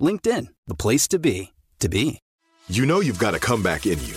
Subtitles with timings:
[0.00, 2.18] LinkedIn, the place to be, to be.
[2.68, 4.14] You know you've got a comeback in you.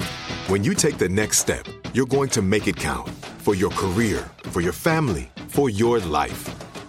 [0.47, 3.09] When you take the next step, you're going to make it count
[3.40, 6.49] for your career, for your family, for your life.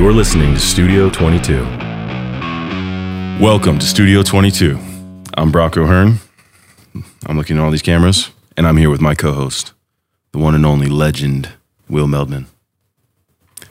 [0.00, 1.62] You're listening to Studio 22.
[3.38, 4.78] Welcome to Studio 22.
[5.36, 6.20] I'm Brock O'Hurn.
[7.26, 9.74] I'm looking at all these cameras, and I'm here with my co host,
[10.32, 11.50] the one and only legend,
[11.86, 12.46] Will Meldman.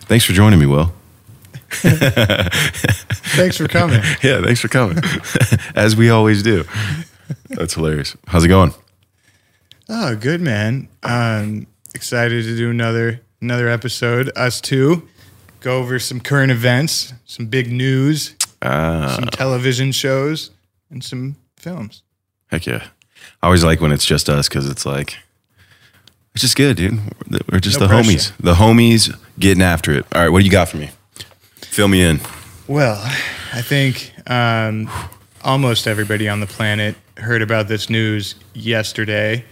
[0.02, 0.94] Thanks for joining me, Will.
[1.72, 4.00] Thanks for coming.
[4.22, 5.00] Yeah, thanks for coming.
[5.76, 6.64] As we always do.
[7.48, 8.16] That's hilarious.
[8.28, 8.76] How's it going?
[9.90, 10.90] Oh, good man.
[11.02, 14.32] Um, excited to do another another episode.
[14.36, 15.08] Us two
[15.62, 20.52] go over some current events, some big news, Ah, some television shows,
[20.90, 22.02] and some films.
[22.48, 22.88] heck yeah.
[23.42, 25.18] I always like when it's just us because it's like,
[26.34, 27.00] it's just good, dude.
[27.30, 28.12] We're- We're just No the pressure.
[28.12, 28.32] homies.
[28.40, 30.06] The homies getting after it.
[30.14, 30.90] All right, what do you got for me?
[31.58, 32.20] Fill me in.
[32.68, 32.96] Well,
[33.54, 34.90] I think um,
[35.44, 39.44] almost everybody on the planet heard about this news yesterday.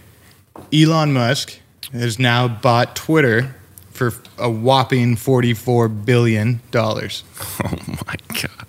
[0.72, 1.58] Elon Musk
[1.92, 3.54] has now bought Twitter
[3.98, 7.24] for a whopping forty-four billion dollars.
[7.64, 7.76] Oh
[8.06, 8.66] my god.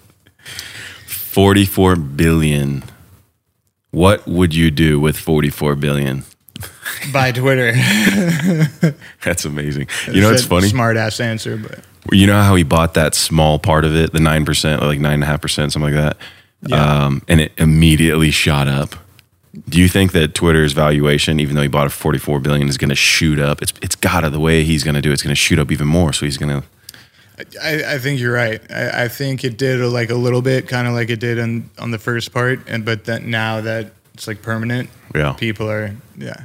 [1.05, 2.83] 44 billion.
[3.91, 6.23] What would you do with 44 billion?
[7.13, 7.71] Buy Twitter.
[9.23, 9.87] That's amazing.
[10.11, 10.67] You know what's funny?
[10.67, 11.79] Smart ass answer, but
[12.11, 15.81] You know how he bought that small part of it, the 9%, like 9.5%, something
[15.81, 16.17] like that?
[16.67, 17.05] Yeah.
[17.05, 18.95] Um, and it immediately shot up.
[19.67, 22.77] Do you think that Twitter's valuation, even though he bought it for 44 billion, is
[22.77, 23.61] going to shoot up?
[23.61, 25.71] It's it's gotta the way he's going to do it, it's going to shoot up
[25.71, 26.13] even more.
[26.13, 26.67] So he's going to
[27.61, 28.61] I, I think you're right.
[28.69, 31.69] I, I think it did like a little bit, kind of like it did on
[31.79, 35.33] on the first part, and but that now that it's like permanent, Yeah.
[35.33, 36.43] people are yeah.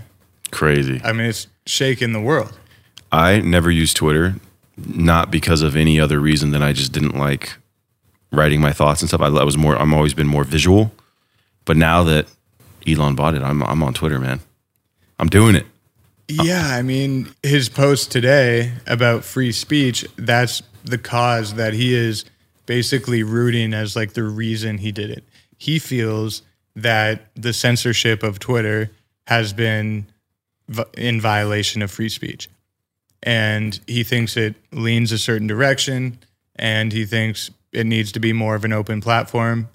[0.52, 1.00] crazy.
[1.04, 2.56] I mean, it's shaking the world.
[3.10, 4.36] I never used Twitter,
[4.76, 7.54] not because of any other reason than I just didn't like
[8.30, 9.20] writing my thoughts and stuff.
[9.20, 9.76] I, I was more.
[9.76, 10.92] I'm always been more visual,
[11.64, 12.28] but now that
[12.86, 14.40] Elon bought it, I'm I'm on Twitter, man.
[15.18, 15.66] I'm doing it.
[16.28, 22.24] Yeah, I mean, his post today about free speech, that's the cause that he is
[22.66, 25.24] basically rooting as like the reason he did it.
[25.58, 26.42] He feels
[26.76, 28.90] that the censorship of Twitter
[29.26, 30.06] has been
[30.96, 32.48] in violation of free speech.
[33.22, 36.18] And he thinks it leans a certain direction
[36.56, 39.62] and he thinks it needs to be more of an open platform.
[39.62, 39.68] Hmm.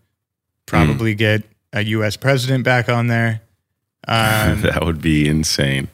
[0.66, 1.44] Probably get
[1.74, 3.42] a US president back on there.
[4.08, 5.90] Um, that would be insane.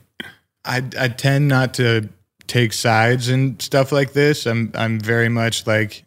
[0.64, 2.08] I I tend not to
[2.48, 4.46] take sides and stuff like this.
[4.46, 6.06] I'm I'm very much like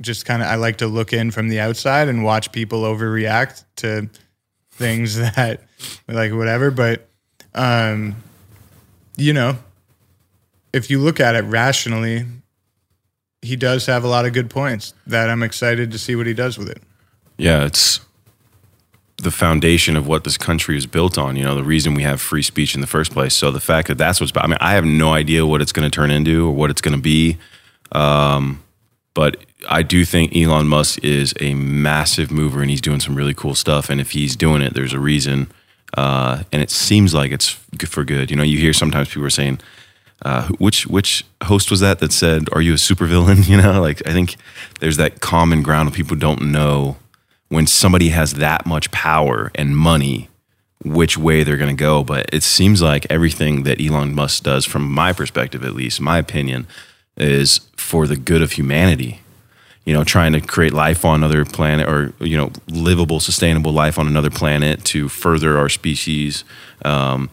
[0.00, 3.64] just kind of I like to look in from the outside and watch people overreact
[3.76, 4.10] to
[4.72, 5.62] things that
[6.08, 6.70] like whatever.
[6.70, 7.06] But
[7.54, 8.16] um,
[9.16, 9.58] you know,
[10.72, 12.26] if you look at it rationally,
[13.42, 16.34] he does have a lot of good points that I'm excited to see what he
[16.34, 16.82] does with it.
[17.38, 18.00] Yeah, it's
[19.22, 21.36] the foundation of what this country is built on.
[21.36, 23.34] You know, the reason we have free speech in the first place.
[23.34, 24.32] So the fact that that's what's.
[24.36, 26.80] I mean, I have no idea what it's going to turn into or what it's
[26.80, 27.38] going to be.
[27.92, 28.62] Um,
[29.14, 29.36] but
[29.68, 33.54] I do think Elon Musk is a massive mover and he's doing some really cool
[33.54, 33.90] stuff.
[33.90, 35.50] And if he's doing it, there's a reason.
[35.96, 38.30] Uh, and it seems like it's good for good.
[38.30, 39.60] You know, you hear sometimes people are saying,
[40.24, 44.00] uh, which which host was that that said, "Are you a supervillain?" You know, like
[44.06, 44.36] I think
[44.80, 46.96] there's that common ground of people don't know
[47.52, 50.28] when somebody has that much power and money,
[50.82, 52.02] which way they're going to go.
[52.02, 56.16] But it seems like everything that Elon Musk does, from my perspective at least, my
[56.18, 56.66] opinion,
[57.18, 59.20] is for the good of humanity.
[59.84, 63.98] You know, trying to create life on another planet or, you know, livable, sustainable life
[63.98, 66.44] on another planet to further our species.
[66.84, 67.28] Um,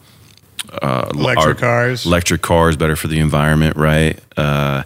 [0.82, 2.04] uh, Electric our- cars.
[2.04, 4.20] Electric cars, better for the environment, right?
[4.36, 4.82] Uh,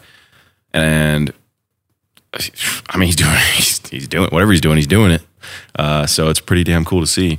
[0.73, 1.33] and
[2.89, 5.23] I mean, he's doing, he's, he's doing whatever he's doing, he's doing it.
[5.77, 7.39] Uh, so it's pretty damn cool to see.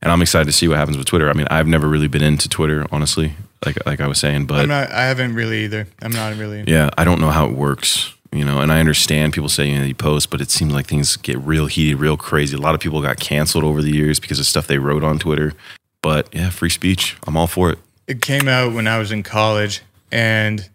[0.00, 1.28] And I'm excited to see what happens with Twitter.
[1.28, 3.34] I mean, I've never really been into Twitter, honestly,
[3.66, 4.92] like like I was saying, but I'm not.
[4.92, 5.88] I haven't really either.
[6.00, 6.62] I'm not really.
[6.68, 9.78] yeah, I don't know how it works, you know, and I understand people saying you
[9.80, 12.56] know, you post, but it seems like things get real heated, real crazy.
[12.56, 15.18] A lot of people got canceled over the years because of stuff they wrote on
[15.18, 15.52] Twitter.
[16.00, 17.16] But yeah, free speech.
[17.26, 17.78] I'm all for it.
[18.06, 19.82] It came out when I was in college,
[20.12, 20.68] and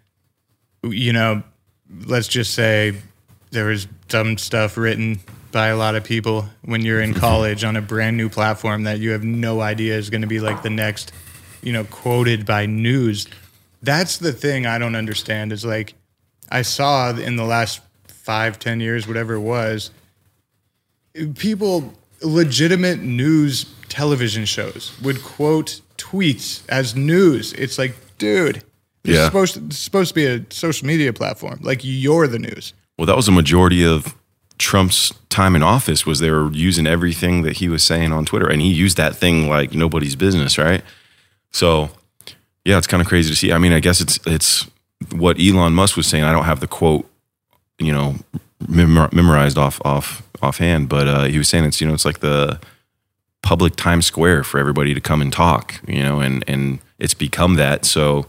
[0.83, 1.43] you know,
[2.05, 2.97] let's just say
[3.53, 5.19] there was dumb stuff written
[5.51, 8.99] by a lot of people when you're in college on a brand new platform that
[8.99, 11.11] you have no idea is going to be like the next,
[11.61, 13.27] you know, quoted by news.
[13.81, 15.93] That's the thing I don't understand is like
[16.49, 19.91] I saw in the last five, ten years, whatever it was,
[21.37, 27.53] people legitimate news television shows would quote tweets as news.
[27.53, 28.63] It's like, dude,
[29.03, 29.19] this Yeah.
[29.21, 31.59] is supposed to, supposed to be a social media platform.
[31.61, 32.73] Like you're the news.
[32.97, 34.15] Well, that was a majority of
[34.57, 38.47] Trump's time in office was they were using everything that he was saying on Twitter,
[38.47, 40.83] and he used that thing like nobody's business, right?
[41.51, 41.89] So,
[42.63, 43.51] yeah, it's kind of crazy to see.
[43.51, 44.69] I mean, I guess it's it's
[45.11, 46.23] what Elon Musk was saying.
[46.23, 47.09] I don't have the quote,
[47.79, 48.15] you know,
[48.67, 52.19] memor- memorized off off offhand, but uh, he was saying it's you know it's like
[52.19, 52.59] the
[53.41, 57.55] public Times Square for everybody to come and talk, you know, and and it's become
[57.55, 57.85] that.
[57.85, 58.27] So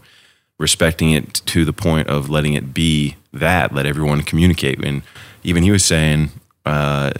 [0.57, 4.83] respecting it to the point of letting it be that, let everyone communicate.
[4.83, 5.01] And
[5.43, 6.31] even he was saying,
[6.65, 7.11] uh,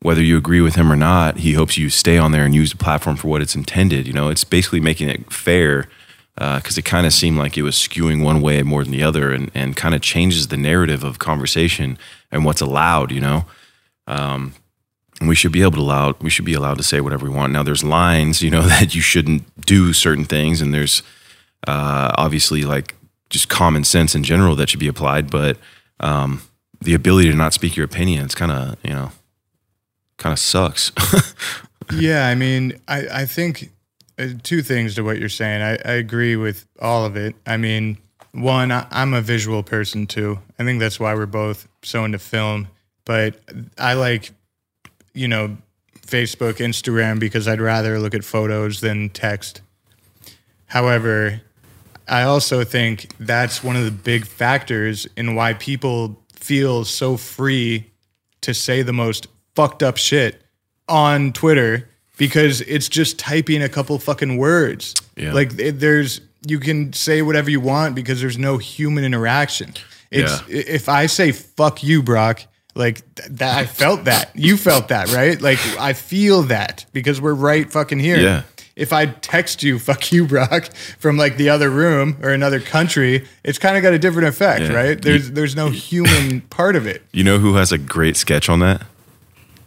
[0.00, 2.72] whether you agree with him or not, he hopes you stay on there and use
[2.72, 4.06] the platform for what it's intended.
[4.06, 5.88] You know, it's basically making it fair
[6.34, 9.32] because it kind of seemed like it was skewing one way more than the other
[9.32, 11.98] and, and kind of changes the narrative of conversation
[12.30, 13.44] and what's allowed, you know?
[14.06, 14.54] Um,
[15.20, 17.34] and we should be able to allow we should be allowed to say whatever we
[17.34, 17.52] want.
[17.52, 21.02] Now there's lines, you know, that you shouldn't do certain things and there's
[21.68, 22.96] uh, obviously like
[23.32, 25.56] just common sense in general that should be applied, but
[26.00, 26.42] um,
[26.82, 29.10] the ability to not speak your opinion, it's kind of, you know,
[30.18, 30.92] kind of sucks.
[31.94, 33.70] yeah, I mean, I, I think
[34.18, 35.62] uh, two things to what you're saying.
[35.62, 37.34] I, I agree with all of it.
[37.46, 37.96] I mean,
[38.32, 40.38] one, I, I'm a visual person too.
[40.58, 42.68] I think that's why we're both so into film.
[43.06, 43.40] But
[43.78, 44.30] I like,
[45.14, 45.56] you know,
[46.06, 49.62] Facebook, Instagram because I'd rather look at photos than text.
[50.66, 51.40] However,
[52.08, 57.90] I also think that's one of the big factors in why people feel so free
[58.42, 60.42] to say the most fucked up shit
[60.88, 64.94] on Twitter because it's just typing a couple fucking words.
[65.16, 65.32] Yeah.
[65.32, 69.74] Like it, there's you can say whatever you want because there's no human interaction.
[70.10, 70.56] It's Yeah.
[70.74, 72.42] if I say fuck you, Brock,
[72.74, 74.30] like th- that I felt that.
[74.34, 75.40] You felt that, right?
[75.40, 78.18] Like I feel that because we're right fucking here.
[78.18, 78.42] Yeah.
[78.74, 83.26] If I text you fuck you, Brock, from like the other room or another country,
[83.44, 84.72] it's kind of got a different effect, Yeah.
[84.72, 85.00] right?
[85.02, 87.02] There's there's no human part of it.
[87.12, 88.82] you know who has a great sketch on that?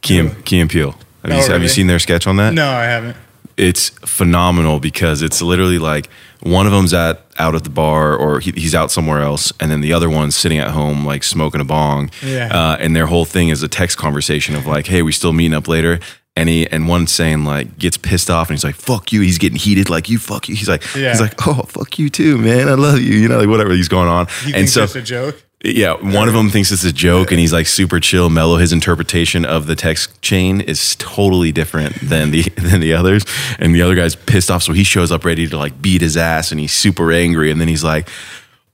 [0.02, 0.92] Key and, Key and Peele.
[1.24, 2.54] Have, Oh, you, have you seen their sketch on that?
[2.54, 3.18] No, I haven't.
[3.58, 6.08] it's phenomenal because it's literally like
[6.42, 9.72] one of them's at out at the bar or he, he's out somewhere else, and
[9.72, 12.10] then the other one's sitting at home like smoking a bong.
[12.24, 12.50] Yeah.
[12.52, 15.54] Uh, and their whole thing is a text conversation of like, "Hey, we still meeting
[15.56, 16.00] up later."
[16.38, 19.38] And he and one's saying like gets pissed off and he's like, "Fuck you." He's
[19.38, 20.20] getting heated like you.
[20.20, 20.56] Fuck you.
[20.56, 21.12] He's like, Yeah.
[21.12, 22.68] he's like, "Oh, fuck you too, man.
[22.68, 24.28] I love you." You know, like whatever he's going on.
[24.42, 25.42] You and think so that's a joke?
[25.64, 28.58] yeah, one of them thinks it's a joke, and he's like super chill, mellow.
[28.58, 33.24] His interpretation of the text chain is totally different than the than the others,
[33.58, 36.18] and the other guy's pissed off, so he shows up ready to like beat his
[36.18, 38.10] ass, and he's super angry, and then he's like,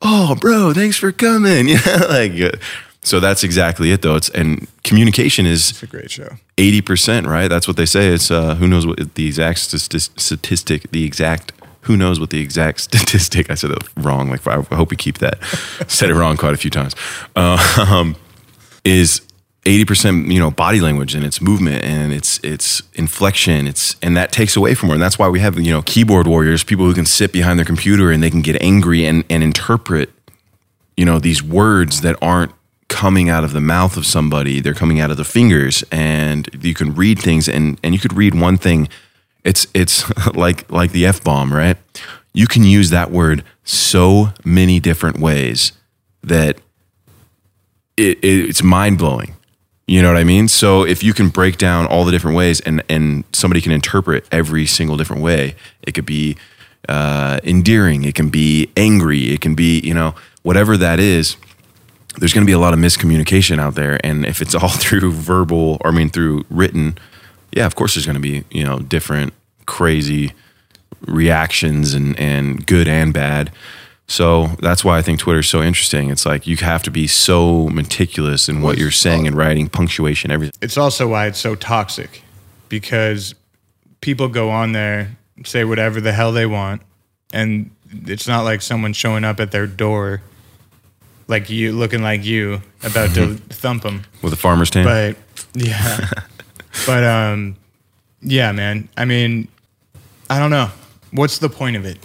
[0.02, 2.60] "Oh, bro, thanks for coming," yeah, like.
[3.04, 4.16] So that's exactly it, though.
[4.16, 6.38] It's and communication is It's a great show.
[6.58, 7.48] eighty percent, right?
[7.48, 8.10] That's what they say.
[8.10, 12.40] It's uh, who knows what the exact sti- statistic, the exact who knows what the
[12.40, 13.50] exact statistic.
[13.50, 14.30] I said that wrong.
[14.30, 15.44] Like I hope we keep that.
[15.88, 16.96] said it wrong quite a few times.
[17.36, 18.16] Uh, um,
[18.84, 19.22] is
[19.66, 24.32] 80% you know body language and it's movement and it's it's inflection it's and that
[24.32, 26.96] takes away from her and that's why we have you know keyboard warriors people who
[26.96, 30.10] can sit behind their computer and they can get angry and and interpret
[30.98, 32.52] you know these words that aren't
[32.92, 36.74] coming out of the mouth of somebody they're coming out of the fingers and you
[36.74, 38.88] can read things and and you could read one thing
[39.46, 40.04] it's it's
[40.36, 41.78] like like the f bomb right
[42.34, 45.72] you can use that word so many different ways
[46.22, 46.58] that
[47.96, 49.34] it, it it's mind blowing
[49.92, 50.48] you know what I mean?
[50.48, 54.26] So if you can break down all the different ways and and somebody can interpret
[54.32, 56.38] every single different way, it could be
[56.88, 61.36] uh, endearing, it can be angry, it can be you know whatever that is.
[62.18, 65.12] There's going to be a lot of miscommunication out there, and if it's all through
[65.12, 66.98] verbal, or I mean through written,
[67.52, 69.34] yeah, of course there's going to be you know different
[69.66, 70.34] crazy
[71.08, 73.52] reactions and and good and bad.
[74.08, 76.10] So that's why I think Twitter's so interesting.
[76.10, 79.70] It's like you have to be so meticulous in what you're saying uh, and writing,
[79.70, 80.58] punctuation, everything.
[80.62, 82.22] It's also why it's so toxic
[82.68, 83.36] because
[84.02, 85.16] people go on there,
[85.46, 86.82] say whatever the hell they want,
[87.32, 87.72] and
[88.06, 90.22] it's not like someone showing up at their door
[91.32, 94.84] like you looking like you about to thump him with a farmer's tan.
[94.84, 95.18] But
[95.56, 96.10] yeah.
[96.86, 97.56] but um
[98.22, 98.88] yeah, man.
[98.96, 99.48] I mean,
[100.30, 100.70] I don't know.
[101.12, 101.98] What's the point of it?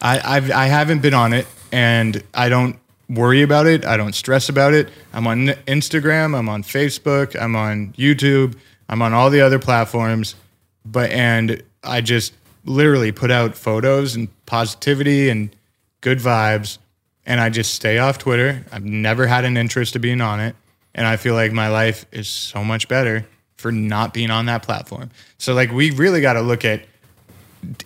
[0.00, 2.78] I I've, I haven't been on it, and I don't
[3.08, 3.84] worry about it.
[3.84, 4.88] I don't stress about it.
[5.12, 6.36] I'm on Instagram.
[6.38, 7.40] I'm on Facebook.
[7.40, 8.56] I'm on YouTube.
[8.88, 10.34] I'm on all the other platforms.
[10.84, 15.54] But and I just literally put out photos and positivity and
[16.00, 16.78] good vibes,
[17.30, 18.66] and I just stay off Twitter.
[18.72, 20.56] I've never had an interest of being on it,
[20.96, 23.24] and I feel like my life is so much better
[23.56, 25.10] for not being on that platform.
[25.38, 26.82] So like we really got to look at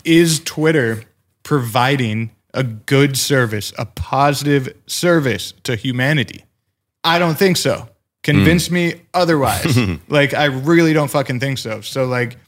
[0.03, 1.03] is Twitter
[1.43, 6.47] providing a good service, a positive service to humanity?
[7.03, 7.91] I don't think so.
[8.23, 8.75] Convince hmm.
[8.75, 9.77] me otherwise.
[10.09, 11.83] like, I really don't fucking think so.
[11.83, 12.39] So, like,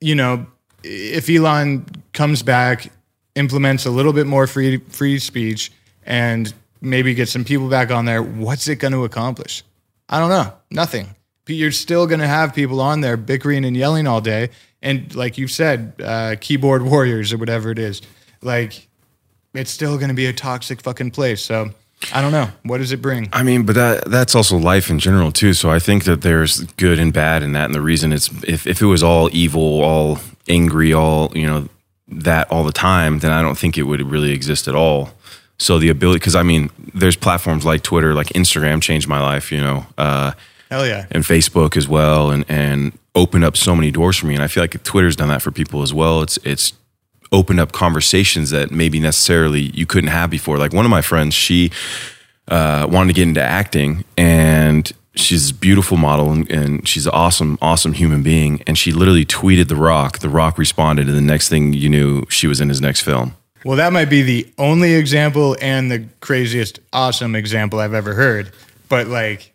[0.00, 0.46] you know,
[0.82, 2.90] if Elon comes back,
[3.36, 5.70] implements a little bit more free free speech,
[6.06, 9.62] and maybe get some people back on there, what's it going to accomplish?
[10.08, 10.52] I don't know.
[10.70, 11.14] Nothing.
[11.46, 14.50] You're still going to have people on there bickering and yelling all day,
[14.82, 18.00] and like you said, uh, keyboard warriors or whatever it is.
[18.42, 18.88] Like,
[19.52, 21.42] it's still going to be a toxic fucking place.
[21.42, 21.70] So.
[22.12, 22.50] I don't know.
[22.64, 23.30] What does it bring?
[23.32, 25.54] I mean, but that that's also life in general too.
[25.54, 28.66] So I think that there's good and bad in that, and the reason it's if
[28.66, 31.68] if it was all evil, all angry, all you know
[32.08, 35.13] that all the time, then I don't think it would really exist at all.
[35.58, 39.52] So the ability, because I mean, there's platforms like Twitter, like Instagram, changed my life.
[39.52, 40.32] You know, uh,
[40.70, 41.06] Hell yeah.
[41.10, 44.34] and Facebook as well, and and opened up so many doors for me.
[44.34, 46.22] And I feel like Twitter's done that for people as well.
[46.22, 46.72] It's it's
[47.32, 50.58] opened up conversations that maybe necessarily you couldn't have before.
[50.58, 51.70] Like one of my friends, she
[52.48, 57.12] uh, wanted to get into acting, and she's a beautiful model, and, and she's an
[57.14, 58.62] awesome, awesome human being.
[58.66, 60.20] And she literally tweeted The Rock.
[60.20, 63.36] The Rock responded, and the next thing you knew, she was in his next film.
[63.64, 68.52] Well, that might be the only example and the craziest awesome example I've ever heard.
[68.88, 69.52] But like,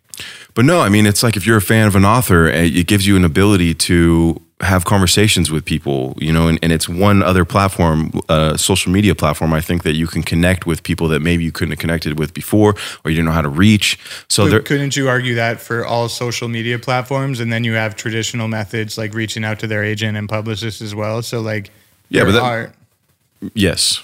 [0.55, 2.87] But no, I mean, it's like if you're a fan of an author, eh, it
[2.87, 7.23] gives you an ability to have conversations with people, you know, and, and it's one
[7.23, 11.21] other platform, uh, social media platform, I think that you can connect with people that
[11.21, 12.75] maybe you couldn't have connected with before
[13.05, 13.97] or you didn't know how to reach.
[14.27, 17.95] So there, couldn't you argue that for all social media platforms, and then you have
[17.95, 21.21] traditional methods like reaching out to their agent and publicist as well?
[21.21, 21.69] So like,
[22.09, 22.73] Yeah, but that-
[23.53, 24.03] yes,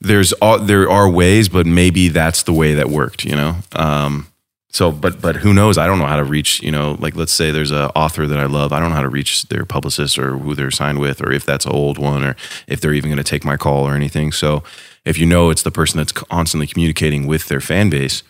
[0.00, 0.32] there's
[0.62, 3.56] there are ways, but maybe that's the way that worked, you know?
[3.74, 4.28] Um,
[4.70, 5.78] so, but, but who knows?
[5.78, 8.38] I don't know how to reach, you know, like let's say there's an author that
[8.38, 8.72] I love.
[8.72, 11.44] I don't know how to reach their publicist or who they're signed with, or if
[11.44, 14.30] that's an old one, or if they're even going to take my call or anything.
[14.30, 14.62] So
[15.04, 18.22] if you know it's the person that's constantly communicating with their fan base,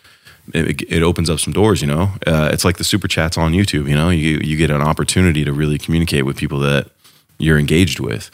[0.54, 2.12] it, it opens up some doors, you know.
[2.26, 4.08] Uh, it's like the super chats on YouTube, you know.
[4.08, 6.88] You you get an opportunity to really communicate with people that
[7.38, 8.30] you're engaged with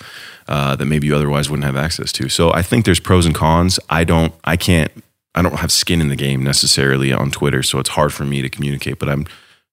[0.49, 2.29] uh, that maybe you otherwise wouldn't have access to.
[2.29, 3.79] So I think there's pros and cons.
[3.89, 4.91] I don't, I can't,
[5.35, 8.43] I don't have skin in the game necessarily on Twitter, so it's hard for me
[8.43, 8.99] to communicate.
[8.99, 9.27] But I'm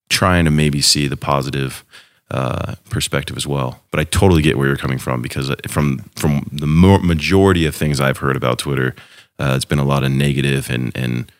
[0.09, 1.83] trying to maybe see the positive
[2.31, 3.81] uh, perspective as well.
[3.91, 7.99] But I totally get where you're coming from because from from the majority of things
[7.99, 8.95] I've heard about Twitter,
[9.37, 11.31] uh, it's been a lot of negative and and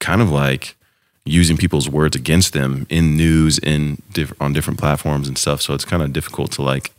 [0.00, 0.76] kind of like
[1.24, 5.60] using people's words against them in news in diff- on different platforms and stuff.
[5.60, 6.90] So it's kind of difficult to like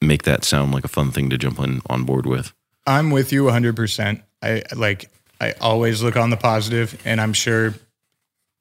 [0.00, 2.52] make that sound like a fun thing to jump in on board with.
[2.86, 4.22] I'm with you 100%.
[4.42, 7.74] I like I always look on the positive and I'm sure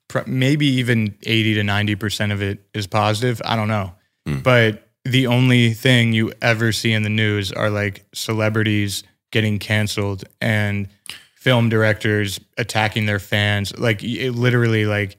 [0.08, 3.42] pr- maybe even 80 to 90% of it is positive.
[3.46, 3.94] I don't know.
[4.26, 4.40] Hmm.
[4.40, 10.24] But the only thing you ever see in the news are like celebrities getting canceled
[10.40, 10.88] and
[11.36, 13.78] film directors attacking their fans.
[13.78, 15.18] Like it literally like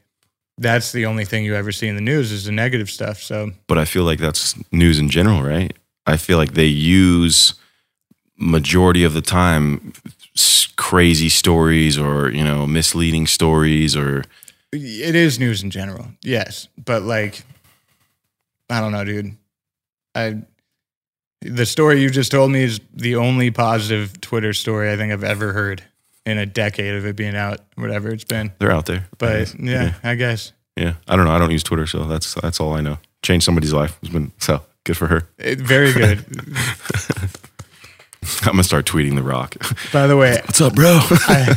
[0.56, 3.20] that's the only thing you ever see in the news is the negative stuff.
[3.20, 5.72] So but I feel like that's news in general, right?
[6.06, 7.54] I feel like they use
[8.36, 9.92] majority of the time
[10.76, 14.24] crazy stories or you know misleading stories or
[14.72, 16.66] it is news in general, yes.
[16.84, 17.44] But like,
[18.68, 19.36] I don't know, dude.
[20.16, 20.42] I
[21.42, 25.22] the story you just told me is the only positive Twitter story I think I've
[25.24, 25.82] ever heard
[26.26, 28.50] in a decade of it being out, whatever it's been.
[28.58, 29.00] they're out there.
[29.12, 29.54] I But guess.
[29.60, 30.94] yeah, I guess yeah.
[31.06, 31.32] I don't know.
[31.32, 32.98] I don't use Twitter, so that's that's all I know.
[33.22, 33.96] Changed somebody's life.
[34.02, 35.28] It's been so good for her.
[35.38, 36.24] it, very good.
[38.42, 39.54] I'm gonna start tweeting the Rock.
[39.92, 40.98] By the way, What's up, bro?
[41.02, 41.56] I,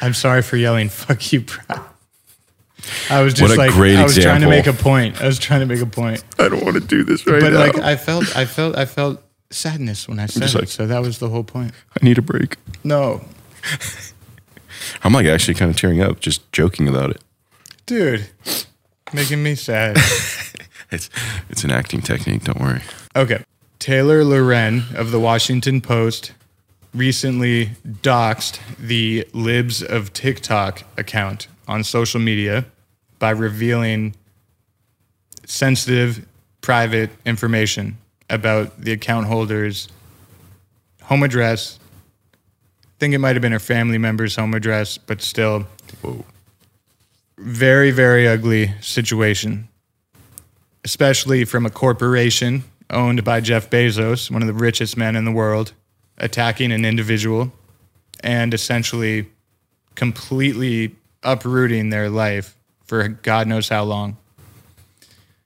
[0.00, 1.80] I'm sorry for yelling "fuck you, bro."
[3.10, 5.20] I was just like, I was trying to make a point.
[5.20, 7.52] I was trying to make a point, I don't want to do this right but
[7.52, 7.66] now.
[7.66, 10.54] But like, I felt, I felt, I felt sadness when I said it.
[10.54, 11.72] like- so that was the whole point.
[12.00, 12.58] I need a break.
[12.84, 13.24] No,
[15.02, 17.20] I'm like actually kind of tearing up just joking about it.
[17.86, 18.28] dude,
[19.12, 19.96] making me sad.
[20.92, 21.10] It's
[21.50, 22.44] it's an acting technique.
[22.44, 22.80] Don't worry.
[23.16, 23.44] Okay.
[23.80, 26.32] Taylor Lorenz of the Washington Post
[26.94, 27.70] recently
[28.02, 32.64] doxed the Libs of TikTok account on social media
[33.18, 34.14] by revealing
[35.44, 36.26] sensitive,
[36.60, 37.96] private information
[38.28, 39.88] about the account holder's
[41.02, 41.78] home address.
[42.84, 45.66] I think it might have been her family member's home address, but still,
[46.02, 46.24] Whoa.
[47.38, 49.68] very, very ugly situation,
[50.86, 55.32] especially from a corporation owned by Jeff Bezos, one of the richest men in the
[55.32, 55.72] world,
[56.16, 57.52] attacking an individual
[58.20, 59.28] and essentially
[59.96, 64.16] completely uprooting their life for God knows how long.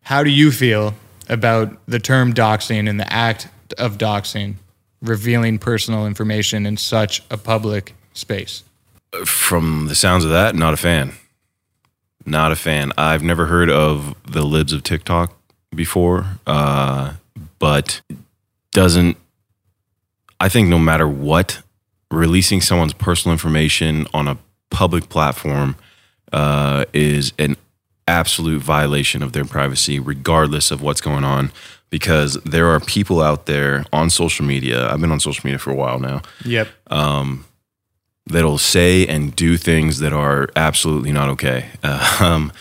[0.03, 0.93] How do you feel
[1.27, 4.57] about the term doxing and the act of doxing,
[5.01, 8.63] revealing personal information in such a public space?
[9.25, 11.15] From the sounds of that, not a fan.
[12.27, 12.93] Not a fan.
[12.99, 15.37] I've never heard of the libs of TikTok
[15.75, 17.15] before, uh,
[17.59, 18.01] but
[18.73, 19.17] doesn't.
[20.39, 21.63] I think no matter what,
[22.11, 24.39] releasing someone's personal information on a
[24.71, 25.77] public platform
[26.33, 27.57] uh, is an
[28.09, 31.53] absolute violation of their privacy, regardless of what's going on.
[31.91, 34.89] Because there are people out there on social media.
[34.89, 36.23] I've been on social media for a while now.
[36.45, 36.69] Yep.
[38.27, 41.71] That'll say and do things that are absolutely not okay.
[41.83, 42.53] Uh, um,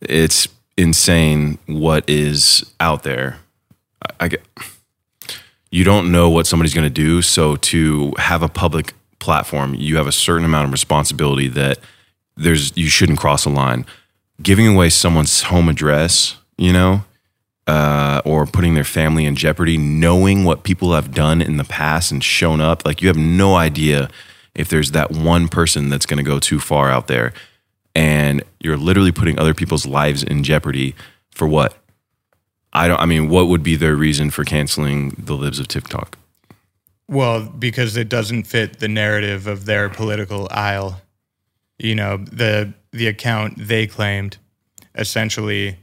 [0.00, 3.38] it's insane what is out there.
[4.04, 4.42] I, I get,
[5.70, 9.96] you don't know what somebody's going to do, so to have a public platform, you
[9.96, 11.78] have a certain amount of responsibility that
[12.36, 13.86] there's you shouldn't cross a line.
[14.42, 17.04] Giving away someone's home address, you know,
[17.66, 22.10] uh, or putting their family in jeopardy, knowing what people have done in the past
[22.10, 22.84] and shown up.
[22.86, 24.08] Like you have no idea
[24.54, 27.32] if there's that one person that's going to go too far out there,
[27.94, 30.94] and you're literally putting other people's lives in jeopardy
[31.30, 31.76] for what?
[32.72, 33.00] I don't.
[33.00, 36.16] I mean, what would be their reason for canceling the libs of TikTok?
[37.08, 41.00] Well, because it doesn't fit the narrative of their political aisle.
[41.78, 44.36] You know, the the account they claimed
[44.94, 45.78] essentially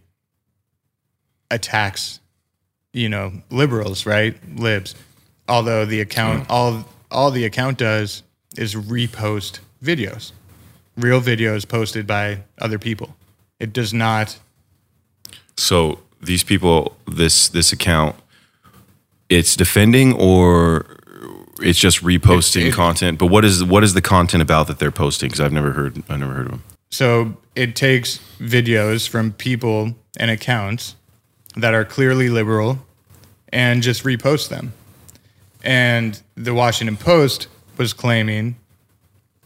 [1.51, 2.19] attacks,
[2.93, 4.37] you know, liberals, right?
[4.57, 4.95] Libs.
[5.49, 6.51] Although the account hmm.
[6.51, 8.23] all all the account does
[8.57, 10.31] is repost videos.
[10.95, 13.15] Real videos posted by other people.
[13.59, 14.37] It does not
[15.55, 18.15] So these people, this this account,
[19.29, 20.85] it's defending or
[21.61, 23.17] it's just reposting It- it- content.
[23.19, 25.29] But what is what is the content about that they're posting?
[25.29, 26.63] Because I've never heard I've never heard of them.
[26.89, 30.95] So it takes videos from people and accounts
[31.55, 32.79] that are clearly liberal
[33.51, 34.73] and just repost them.
[35.63, 38.55] And the Washington Post was claiming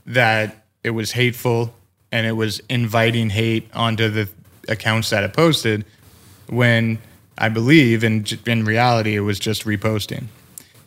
[0.05, 1.73] that it was hateful
[2.11, 4.29] and it was inviting hate onto the
[4.67, 5.85] accounts that it posted
[6.47, 6.97] when
[7.37, 10.25] I believe in in reality it was just reposting.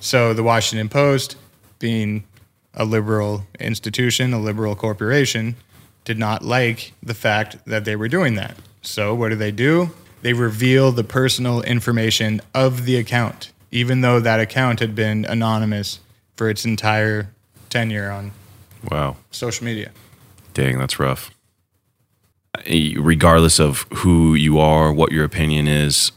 [0.00, 1.36] So the Washington Post
[1.78, 2.24] being
[2.74, 5.56] a liberal institution, a liberal corporation,
[6.04, 8.56] did not like the fact that they were doing that.
[8.82, 9.90] So what do they do?
[10.22, 16.00] They reveal the personal information of the account, even though that account had been anonymous
[16.36, 17.33] for its entire
[17.74, 18.30] tenure on
[18.90, 19.90] Wow, social media.
[20.54, 21.30] dang, that's rough.
[22.68, 26.12] Regardless of who you are, what your opinion is,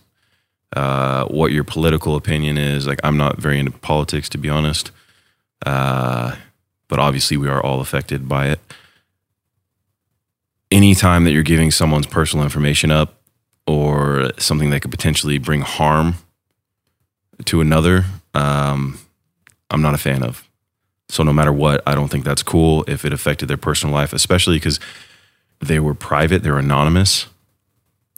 [0.76, 4.92] uh, what your political opinion is, like I'm not very into politics to be honest,
[5.66, 6.36] uh,
[6.90, 8.60] but obviously we are all affected by it.
[10.72, 13.22] anytime that you're giving someone's personal information up
[13.66, 16.16] or something that could potentially bring harm
[17.46, 19.00] to another, um,
[19.72, 20.47] I'm not a fan of.
[21.10, 24.14] So no matter what, I don't think that's cool if it affected their personal life,
[24.14, 24.80] especially because
[25.60, 27.28] they were private, they were anonymous.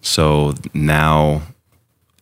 [0.01, 1.43] So now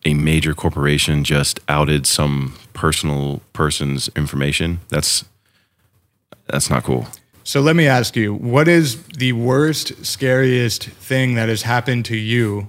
[0.04, 4.80] a major corporation just outed some personal person's information.
[4.88, 5.24] That's
[6.46, 7.06] that's not cool.
[7.44, 12.16] So let me ask you, what is the worst, scariest thing that has happened to
[12.16, 12.68] you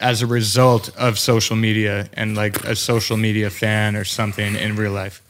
[0.00, 4.76] as a result of social media and like a social media fan or something in
[4.76, 5.22] real life?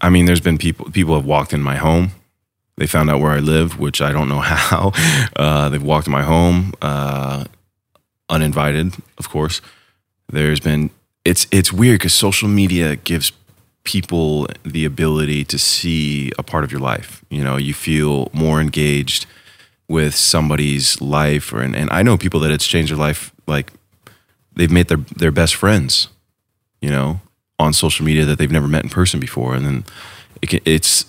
[0.00, 2.12] I mean, there's been people people have walked in my home.
[2.76, 4.92] They found out where I live, which I don't know how.
[5.36, 7.44] Uh, they've walked in my home, uh,
[8.28, 9.60] uninvited, of course.
[10.28, 10.90] There's been
[11.24, 13.32] it's it's weird because social media gives
[13.84, 17.24] people the ability to see a part of your life.
[17.30, 19.26] You know, you feel more engaged
[19.88, 23.32] with somebody's life, or and, and I know people that it's changed their life.
[23.46, 23.72] Like
[24.54, 26.08] they've made their their best friends.
[26.80, 27.20] You know,
[27.60, 29.84] on social media that they've never met in person before, and then
[30.42, 31.04] it can, it's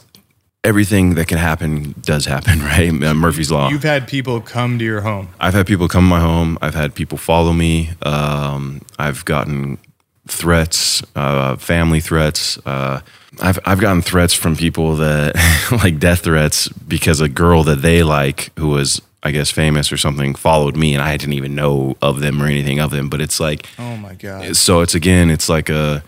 [0.64, 2.92] everything that can happen does happen, right?
[2.92, 3.70] Murphy's law.
[3.70, 5.30] You've had people come to your home.
[5.40, 6.58] I've had people come to my home.
[6.62, 7.92] I've had people follow me.
[8.04, 9.80] Um, I've gotten
[10.28, 12.58] threats, uh, family threats.
[12.66, 13.02] Uh,
[13.42, 15.36] I've I've gotten threats from people that
[15.84, 19.98] like death threats because a girl that they like who was I guess famous or
[19.98, 23.10] something followed me and I didn't even know of them or anything of them.
[23.10, 24.56] But it's like Oh my god.
[24.56, 26.04] so it's again it's like a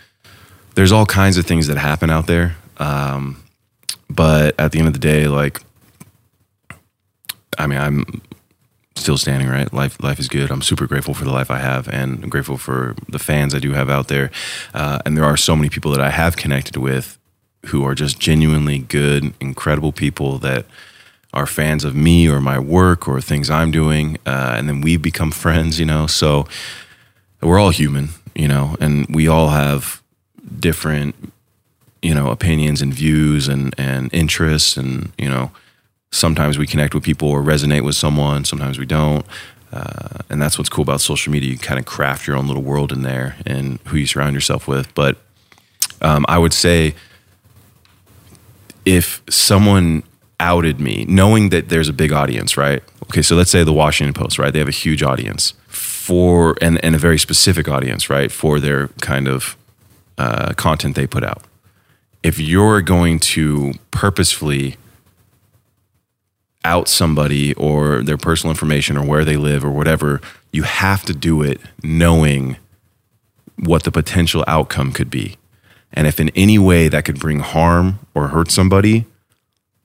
[0.75, 2.55] there's all kinds of things that happen out there.
[2.77, 3.43] Um,
[4.09, 5.61] but at the end of the day, like
[7.57, 8.21] I mean, I'm
[8.95, 9.49] still standing.
[9.49, 10.51] Right, life life is good.
[10.51, 13.59] I'm super grateful for the life I have, and I'm grateful for the fans I
[13.59, 14.31] do have out there.
[14.73, 17.17] Uh, and there are so many people that I have connected with
[17.67, 20.65] who are just genuinely good, incredible people that
[21.33, 24.97] are fans of me or my work or things I'm doing, uh, and then we
[24.97, 25.79] become friends.
[25.79, 26.47] You know, so
[27.41, 28.09] we're all human.
[28.35, 30.02] You know, and we all have
[30.59, 31.15] different
[32.01, 34.77] you know opinions and views and and interests.
[34.77, 35.51] And you know
[36.11, 39.25] sometimes we connect with people or resonate with someone sometimes we don't.
[39.71, 41.49] Uh, and that's what's cool about social media.
[41.49, 44.67] You kind of craft your own little world in there and who you surround yourself
[44.67, 44.93] with.
[44.93, 45.17] But
[46.03, 46.93] um, i would say
[48.85, 50.03] if someone
[50.39, 52.83] outed me knowing that there's a big audience right?
[53.03, 54.51] Okay so let's say the washington post right?
[54.51, 58.31] They have a huge audience for and, and a very specific audience right?
[58.31, 59.57] For their kind of
[60.17, 61.43] uh, content they put out
[62.23, 64.77] if you're going to purposefully
[66.65, 70.21] out somebody or their personal information or where they live or whatever,
[70.53, 72.55] you have to do it knowing
[73.57, 75.35] what the potential outcome could be.
[75.91, 79.05] And if in any way that could bring harm or hurt somebody,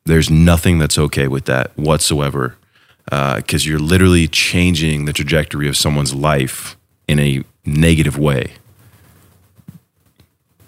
[0.04, 2.56] there's nothing that's okay with that whatsoever.
[3.04, 6.76] Because uh, you're literally changing the trajectory of someone's life
[7.08, 8.52] in a negative way.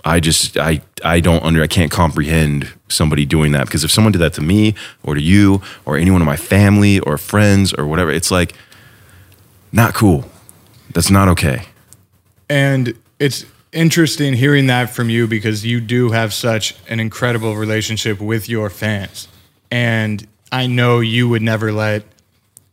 [0.05, 4.13] I just I I don't under I can't comprehend somebody doing that because if someone
[4.13, 7.87] did that to me or to you or anyone in my family or friends or
[7.87, 8.55] whatever, it's like
[9.73, 10.25] not cool.
[10.93, 11.67] That's not okay.
[12.49, 18.21] And it's interesting hearing that from you because you do have such an incredible relationship
[18.21, 19.29] with your fans.
[19.71, 22.03] And I know you would never let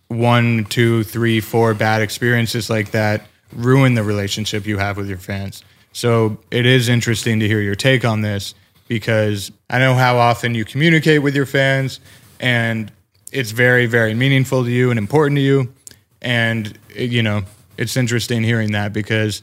[0.07, 5.17] one, two, three, four bad experiences like that ruin the relationship you have with your
[5.17, 5.63] fans.
[5.97, 8.53] So it is interesting to hear your take on this
[8.87, 12.01] because I know how often you communicate with your fans
[12.39, 12.91] and
[13.31, 15.73] it's very, very meaningful to you and important to you.
[16.21, 17.45] And, you know,
[17.79, 19.41] it's interesting hearing that because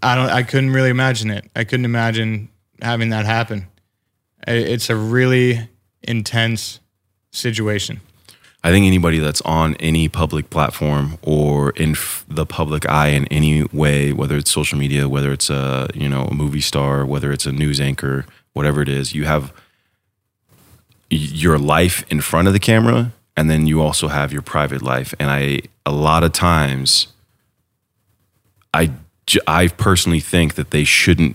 [0.00, 1.50] I don't, I couldn't really imagine it.
[1.56, 2.48] I couldn't imagine
[2.80, 3.66] having that happen.
[4.46, 5.68] It's a really
[6.04, 6.78] intense
[7.32, 8.00] situation.
[8.64, 13.26] I think anybody that's on any public platform or in f- the public eye in
[13.26, 17.32] any way, whether it's social media, whether it's a you know a movie star, whether
[17.32, 19.52] it's a news anchor, whatever it is, you have
[21.10, 25.12] your life in front of the camera, and then you also have your private life.
[25.18, 27.08] And I a lot of times,
[28.72, 28.92] I
[29.46, 31.34] I personally think that they shouldn't.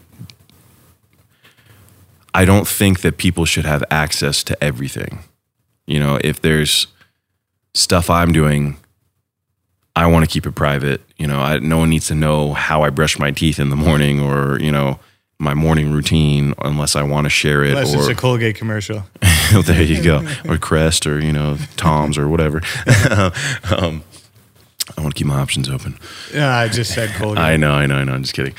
[2.33, 5.23] I don't think that people should have access to everything.
[5.85, 6.87] You know, if there's
[7.73, 8.77] stuff I'm doing,
[9.95, 11.01] I want to keep it private.
[11.17, 13.75] You know, I, no one needs to know how I brush my teeth in the
[13.75, 14.99] morning or, you know,
[15.39, 17.71] my morning routine unless I want to share it.
[17.71, 19.03] Unless or, it's a Colgate commercial.
[19.51, 20.27] there you go.
[20.47, 22.57] Or Crest or, you know, Tom's or whatever.
[23.75, 24.03] um,
[24.97, 25.97] I want to keep my options open.
[26.33, 27.39] Yeah, I just said Colgate.
[27.39, 28.13] I know, I know, I know.
[28.13, 28.55] I'm just kidding.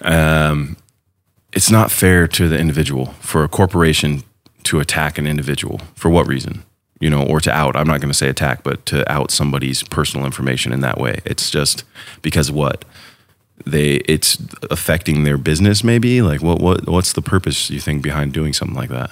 [0.00, 0.76] Um,
[1.52, 4.22] it's not fair to the individual for a corporation
[4.64, 5.80] to attack an individual.
[5.94, 6.64] For what reason?
[7.04, 7.76] You know, or to out.
[7.76, 11.20] I'm not going to say attack, but to out somebody's personal information in that way.
[11.26, 11.84] It's just
[12.22, 12.86] because what
[13.66, 14.38] they it's
[14.70, 15.84] affecting their business.
[15.84, 19.10] Maybe like what what what's the purpose you think behind doing something like that?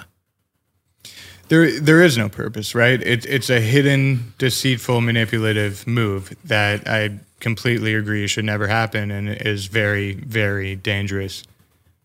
[1.49, 2.99] there there is no purpose, right?
[2.99, 9.29] It, it's a hidden, deceitful, manipulative move that I completely agree should never happen and
[9.29, 11.43] is very, very dangerous,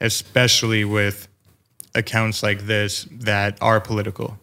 [0.02, 1.28] especially with
[1.94, 4.38] accounts like this that are political.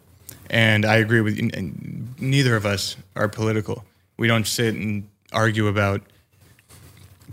[0.50, 1.50] And I agree with you.
[1.54, 3.84] and Neither of us are political.
[4.16, 6.02] We don't sit and argue about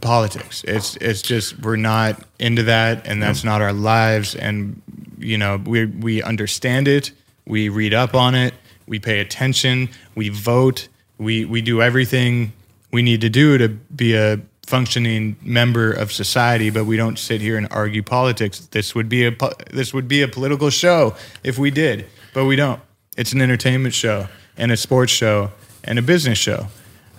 [0.02, 0.64] politics.
[0.68, 4.36] It's it's just we're not into that, and that's not our lives.
[4.36, 4.82] And
[5.18, 7.12] you know, we we understand it.
[7.46, 8.54] We read up on it.
[8.88, 9.90] We pay attention.
[10.16, 10.88] We vote.
[11.18, 12.54] We we do everything
[12.92, 16.70] we need to do to be a functioning member of society.
[16.70, 18.60] But we don't sit here and argue politics.
[18.60, 19.36] This would be a
[19.72, 22.82] this would be a political show if we did, but we don't.
[23.18, 25.52] It's an entertainment show and a sports show
[25.84, 26.68] and a business show.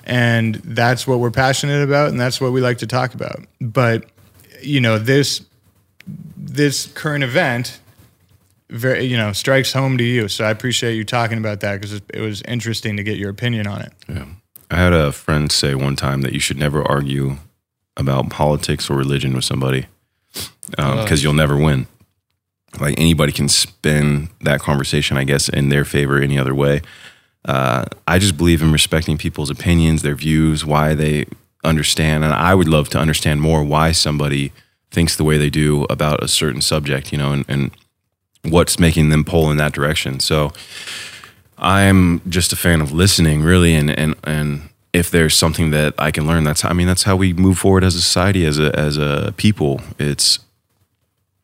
[0.05, 3.41] And that's what we're passionate about and that's what we like to talk about.
[3.61, 4.07] But
[4.63, 5.45] you know, this
[6.37, 7.81] this current event
[8.71, 10.29] very you know strikes home to you.
[10.29, 13.67] So I appreciate you talking about that because it was interesting to get your opinion
[13.67, 13.93] on it.
[14.09, 14.27] Yeah.
[14.71, 17.37] I had a friend say one time that you should never argue
[17.97, 19.87] about politics or religion with somebody
[20.79, 21.87] um, because you'll never win.
[22.81, 26.83] Like anybody can spin that conversation, I guess, in their favor any other way.
[27.45, 31.27] Uh, I just believe in respecting people's opinions, their views, why they
[31.63, 34.53] understand, and I would love to understand more why somebody
[34.91, 37.71] thinks the way they do about a certain subject, you know, and, and
[38.43, 40.21] what's making them pull in that direction.
[40.21, 40.53] So
[41.59, 46.11] I'm just a fan of listening, really, and and and if there's something that I
[46.11, 48.59] can learn, that's how, I mean that's how we move forward as a society, as
[48.59, 49.81] a as a people.
[49.99, 50.39] It's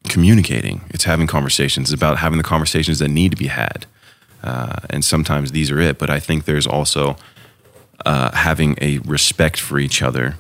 [0.09, 0.83] communicating.
[0.91, 1.93] It's having conversations.
[1.93, 3.87] It's about having the conversations that need to be had,
[4.43, 5.99] uh, and sometimes these are it.
[5.99, 7.17] But I think there's also
[8.07, 10.37] uh, having a respect for each other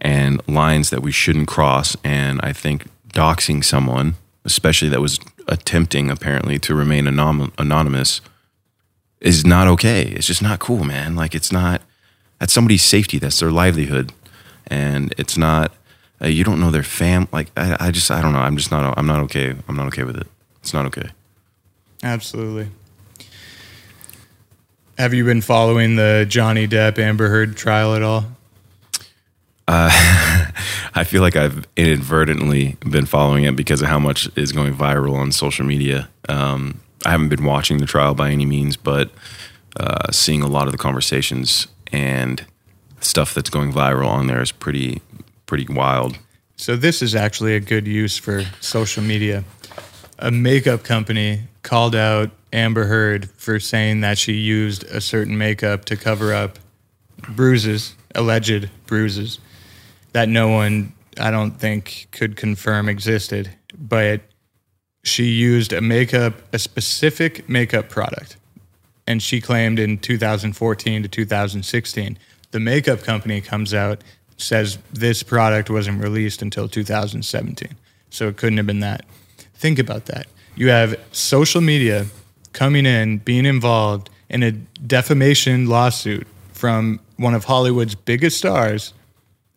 [0.00, 1.96] and lines that we shouldn't cross.
[2.04, 8.20] And I think doxing someone, especially that was attempting apparently to remain anom- anonymous,
[9.20, 10.02] is not okay.
[10.02, 11.14] It's just not cool, man.
[11.16, 11.82] Like it's not.
[12.38, 13.18] That's somebody's safety.
[13.18, 14.12] That's their livelihood,
[14.66, 15.72] and it's not.
[16.22, 17.28] Uh, you don't know their fam.
[17.32, 18.38] Like I, I just I don't know.
[18.38, 18.96] I'm just not.
[18.96, 19.54] I'm not okay.
[19.68, 20.26] I'm not okay with it.
[20.60, 21.08] It's not okay.
[22.02, 22.68] Absolutely.
[24.98, 28.26] Have you been following the Johnny Depp Amber Heard trial at all?
[29.74, 35.14] I feel like I've inadvertently been following it because of how much is going viral
[35.14, 36.08] on social media.
[36.28, 39.10] Um, I haven't been watching the trial by any means, but
[39.76, 42.44] uh, seeing a lot of the conversations and
[43.00, 45.00] stuff that's going viral on there is pretty
[45.52, 46.18] pretty wild.
[46.56, 49.44] So this is actually a good use for social media.
[50.18, 55.84] A makeup company called out Amber Heard for saying that she used a certain makeup
[55.84, 56.58] to cover up
[57.28, 59.40] bruises, alleged bruises
[60.14, 64.22] that no one I don't think could confirm existed, but
[65.04, 68.38] she used a makeup a specific makeup product
[69.06, 72.18] and she claimed in 2014 to 2016
[72.52, 74.02] the makeup company comes out
[74.36, 77.68] says this product wasn't released until 2017
[78.10, 79.06] so it couldn't have been that.
[79.54, 80.26] Think about that.
[80.54, 82.06] You have social media
[82.52, 88.92] coming in being involved in a defamation lawsuit from one of hollywood's biggest stars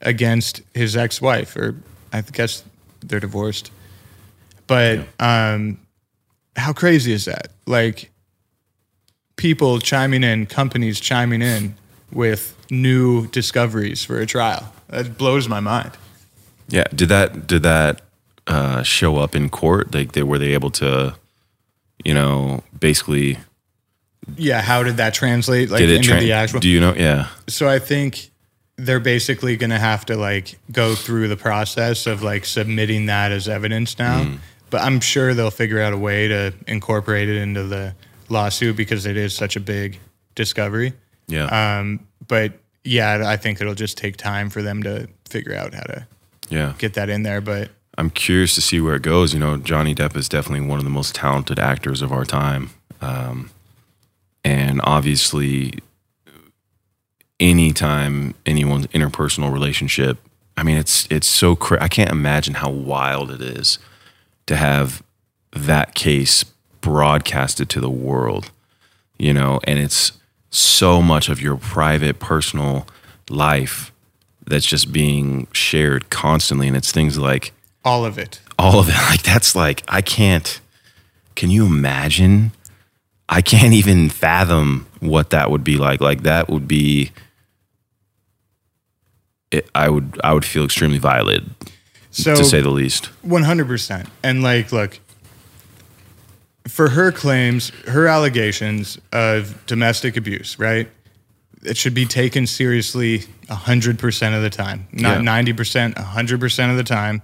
[0.01, 1.75] against his ex-wife or
[2.13, 2.63] i guess
[3.07, 3.71] they're divorced.
[4.67, 5.79] But um,
[6.55, 7.49] how crazy is that?
[7.65, 8.11] Like
[9.35, 11.75] people chiming in, companies chiming in
[12.11, 14.71] with new discoveries for a trial.
[14.89, 15.91] That blows my mind.
[16.69, 16.85] Yeah.
[16.93, 18.01] Did that did that
[18.47, 19.93] uh, show up in court?
[19.93, 21.15] Like, they were they able to,
[22.03, 23.37] you know, basically
[24.37, 25.95] Yeah, how did that translate like did it?
[25.97, 26.59] into Tra- the actual?
[26.59, 26.93] do you know?
[26.95, 27.27] Yeah.
[27.47, 28.31] so I think
[28.77, 33.31] they're basically going to have to like go through the process of like submitting that
[33.31, 34.23] as evidence now.
[34.23, 34.39] Mm.
[34.69, 37.95] But I'm sure they'll figure out a way to incorporate it into the
[38.29, 39.99] lawsuit because it is such a big
[40.33, 40.93] discovery.
[41.27, 41.79] Yeah.
[41.79, 45.83] Um, but yeah, I think it'll just take time for them to figure out how
[45.83, 46.07] to
[46.49, 46.73] yeah.
[46.77, 47.41] get that in there.
[47.41, 49.33] But I'm curious to see where it goes.
[49.33, 52.69] You know, Johnny Depp is definitely one of the most talented actors of our time.
[53.01, 53.49] Um,
[54.43, 55.79] and obviously,
[57.39, 60.19] anytime anyone's interpersonal relationship,
[60.57, 63.79] I mean, it's it's so cra- I can't imagine how wild it is
[64.45, 65.01] to have
[65.51, 66.43] that case
[66.81, 68.51] broadcasted to the world.
[69.17, 70.11] You know, and it's
[70.55, 72.87] so much of your private, personal
[73.29, 73.91] life
[74.47, 77.51] that's just being shared constantly, and it's things like
[77.83, 78.39] all of it.
[78.57, 78.95] all of it.
[79.09, 80.59] Like that's like I can't.
[81.35, 82.51] Can you imagine?
[83.27, 85.99] I can't even fathom what that would be like.
[85.99, 87.11] Like that would be.
[89.51, 91.49] It, I would I would feel extremely violated
[92.11, 93.07] So to say the least.
[93.23, 94.07] One hundred percent.
[94.23, 94.99] And like, look,
[96.67, 100.89] for her claims, her allegations of domestic abuse, right?
[101.63, 105.21] It should be taken seriously 100% of the time, not Yeah.
[105.23, 107.21] 90%, 100% of the time.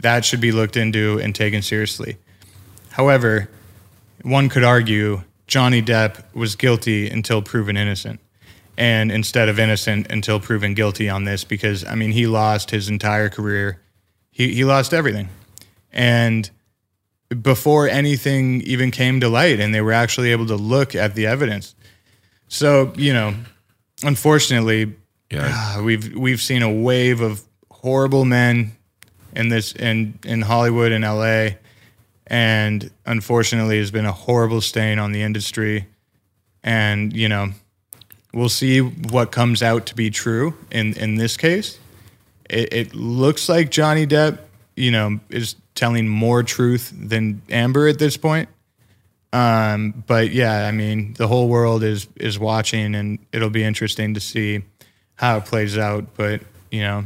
[0.00, 2.16] That should be looked into and taken seriously.
[2.90, 3.48] However,
[4.22, 8.20] one could argue Johnny Depp was guilty until proven innocent.
[8.78, 12.88] And instead of innocent until proven guilty on this, because I mean, he lost his
[12.88, 13.80] entire career.
[14.30, 15.28] He, he lost everything.
[15.92, 16.48] And
[17.42, 21.26] before anything even came to light and they were actually able to look at the
[21.26, 21.74] evidence.
[22.48, 23.34] So, you know,
[24.02, 24.94] unfortunately,
[25.30, 25.48] Yeah.
[25.52, 28.72] ah, we've we've seen a wave of horrible men
[29.36, 31.50] in this in in Hollywood and LA
[32.26, 35.86] and unfortunately has been a horrible stain on the industry
[36.64, 37.50] and, you know,
[38.34, 41.78] we'll see what comes out to be true in in this case.
[42.48, 44.38] It, it looks like Johnny Depp,
[44.74, 48.50] you know, is telling more truth than Amber at this point.
[49.32, 54.12] Um, but yeah, I mean, the whole world is is watching, and it'll be interesting
[54.12, 54.62] to see
[55.14, 56.14] how it plays out.
[56.18, 57.04] But you know,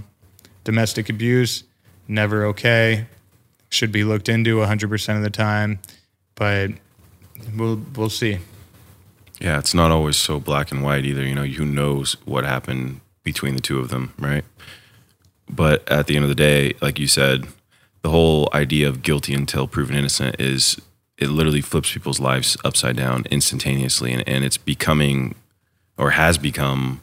[0.65, 1.63] domestic abuse
[2.09, 3.07] never okay.
[3.69, 5.79] Should be looked into 100% of the time,
[6.35, 6.71] but
[7.57, 8.39] we'll we'll see.
[9.41, 11.23] Yeah, it's not always so black and white either.
[11.23, 14.45] You know, who knows what happened between the two of them, right?
[15.49, 17.47] But at the end of the day, like you said,
[18.05, 20.79] the whole idea of guilty until proven innocent is
[21.17, 25.35] it literally flips people's lives upside down instantaneously, and, and it's becoming
[25.97, 27.01] or has become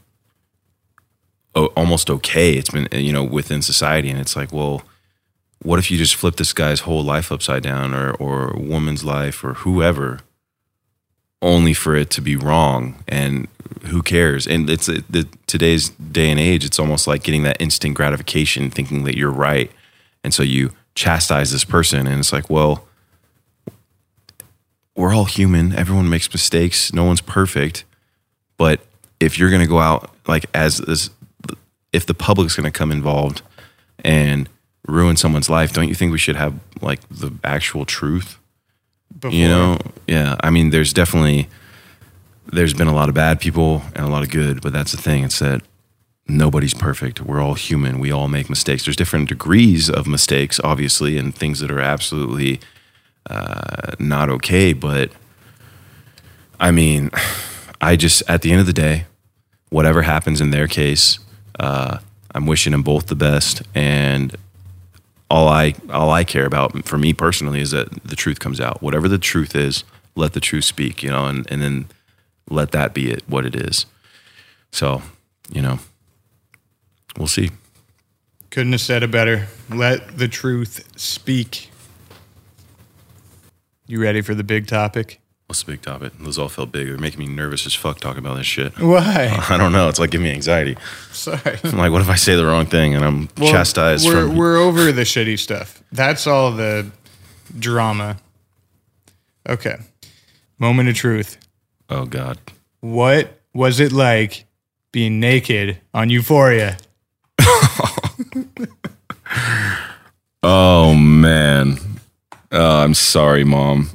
[1.56, 2.54] almost okay.
[2.54, 4.84] It's been you know within society, and it's like, well,
[5.64, 9.44] what if you just flip this guy's whole life upside down, or or woman's life,
[9.44, 10.20] or whoever?
[11.44, 13.48] only for it to be wrong and
[13.86, 17.96] who cares and it's the, today's day and age it's almost like getting that instant
[17.96, 19.72] gratification thinking that you're right
[20.24, 22.08] and so you chastise this person.
[22.08, 22.88] And it's like well
[24.96, 25.74] we're all human.
[25.74, 26.94] Everyone makes mistakes.
[26.94, 27.86] No one's perfect.
[28.58, 28.82] But
[29.20, 31.10] if you're going to go out like as this
[31.92, 33.42] if the public's going to come involved
[34.04, 34.48] and
[34.88, 38.38] ruin someone's life don't you think we should have like the actual truth?
[39.20, 39.78] Before, you know?
[40.08, 40.36] Yeah.
[40.42, 41.48] I mean there's definitely
[42.52, 45.02] there's been a lot of bad people and a lot of good but that's the
[45.02, 45.24] thing.
[45.24, 45.62] It's that
[46.28, 51.18] nobody's perfect we're all human we all make mistakes there's different degrees of mistakes obviously
[51.18, 52.60] and things that are absolutely
[53.30, 55.12] uh, not okay but
[56.60, 57.10] i mean
[57.82, 59.06] i just at the end of the day
[59.70, 61.20] whatever happens in their case
[61.60, 61.98] uh,
[62.34, 64.38] i'm wishing them both the best and
[65.32, 68.82] all I all I care about for me personally is that the truth comes out.
[68.82, 71.88] Whatever the truth is, let the truth speak, you know, and, and then
[72.50, 73.86] let that be it what it is.
[74.72, 75.02] So,
[75.50, 75.80] you know,
[77.18, 77.52] we'll see.
[78.50, 79.48] couldn't have said it better.
[79.70, 81.70] Let the truth speak.
[83.88, 85.20] You ready for the big topic?
[85.48, 86.14] What's the big topic?
[86.18, 86.88] Those all felt big.
[86.88, 88.80] They're making me nervous as fuck talking about this shit.
[88.80, 89.38] Why?
[89.50, 89.90] I don't know.
[89.90, 90.78] It's like giving me anxiety.
[91.12, 91.60] Sorry.
[91.66, 94.38] I'm like, what if I say the wrong thing and I'm Well, chastised We're, from
[94.38, 95.84] we're over the shitty stuff.
[95.92, 96.90] That's all the
[97.60, 98.16] drama.
[99.50, 99.76] Okay.
[100.58, 101.38] Moment of truth.
[101.90, 102.38] Oh God.
[102.80, 104.46] What was it like
[104.94, 106.78] being naked on Euphoria?
[110.44, 111.78] Oh man.
[112.52, 113.90] Oh, I'm sorry, mom.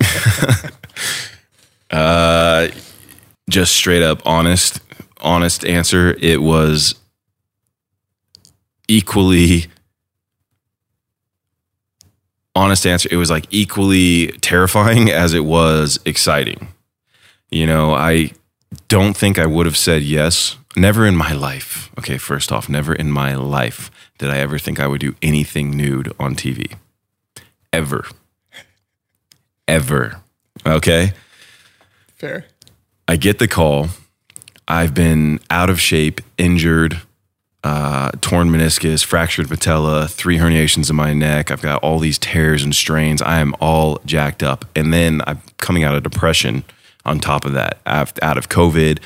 [1.90, 2.68] uh
[3.48, 4.80] just straight up honest
[5.20, 6.94] honest answer, it was
[8.88, 9.66] equally
[12.54, 16.68] honest answer, it was like equally terrifying as it was exciting.
[17.50, 18.32] You know, I
[18.88, 20.56] don't think I would have said yes.
[20.76, 21.90] Never in my life.
[21.98, 25.76] Okay, first off, never in my life did I ever think I would do anything
[25.76, 26.76] nude on TV.
[27.72, 28.06] Ever.
[29.66, 30.20] Ever.
[30.64, 31.12] Okay?
[32.16, 32.46] Fair.
[33.08, 33.88] I get the call.
[34.68, 37.02] I've been out of shape, injured,
[37.64, 41.50] uh, torn meniscus, fractured patella, three herniations in my neck.
[41.50, 43.20] I've got all these tears and strains.
[43.20, 44.64] I am all jacked up.
[44.76, 46.64] And then I'm coming out of depression
[47.04, 49.00] on top of that, out out of COVID.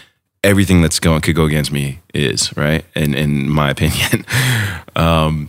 [0.44, 4.24] Everything that's going could go against me is right, in in my opinion.
[4.94, 5.48] um,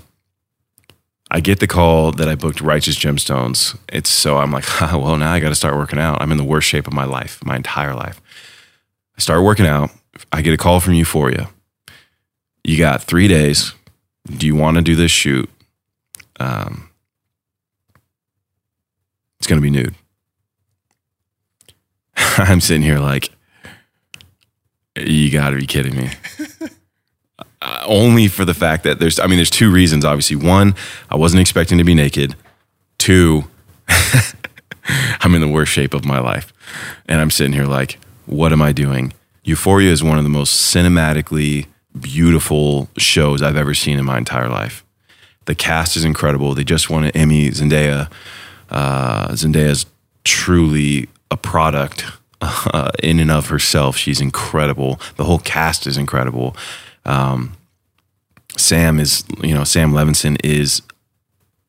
[1.29, 3.77] I get the call that I booked Righteous Gemstones.
[3.91, 6.21] It's so I'm like, ah, well, now I got to start working out.
[6.21, 8.21] I'm in the worst shape of my life, my entire life.
[9.17, 9.89] I start working out.
[10.31, 11.49] I get a call from Euphoria.
[12.63, 13.73] You got three days.
[14.25, 15.49] Do you want to do this shoot?
[16.39, 16.89] Um,
[19.39, 19.95] it's going to be nude.
[22.15, 23.29] I'm sitting here like,
[24.95, 26.11] you got to be kidding me.
[27.61, 30.35] Uh, only for the fact that there's, I mean, there's two reasons, obviously.
[30.35, 30.75] One,
[31.09, 32.35] I wasn't expecting to be naked.
[32.99, 33.45] Two,
[35.19, 36.53] I'm in the worst shape of my life.
[37.07, 39.13] And I'm sitting here like, what am I doing?
[39.43, 41.65] Euphoria is one of the most cinematically
[41.99, 44.85] beautiful shows I've ever seen in my entire life.
[45.45, 46.53] The cast is incredible.
[46.53, 47.49] They just won an Emmy.
[47.49, 48.11] Zendaya,
[48.69, 49.87] uh, Zendaya's
[50.23, 52.05] truly a product
[52.73, 53.97] uh, in and of herself.
[53.97, 54.99] She's incredible.
[55.17, 56.55] The whole cast is incredible.
[57.05, 57.57] Um,
[58.57, 60.81] Sam is, you know, Sam Levinson is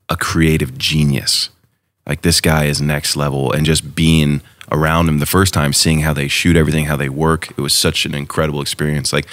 [0.09, 1.51] a creative genius.
[2.07, 6.01] Like this guy is next level, and just being around him the first time, seeing
[6.01, 9.13] how they shoot everything, how they work, it was such an incredible experience.
[9.13, 9.27] Like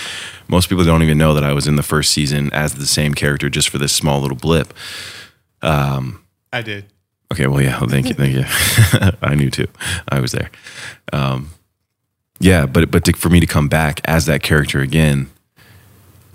[0.47, 3.13] most people don't even know that I was in the first season as the same
[3.13, 4.73] character just for this small little blip.
[5.61, 6.85] Um, I did.
[7.34, 8.45] Okay, well, yeah, well, thank you, thank you.
[9.23, 9.67] I knew too.
[10.07, 10.51] I was there.
[11.11, 11.49] Um,
[12.39, 15.31] yeah, but but to, for me to come back as that character again,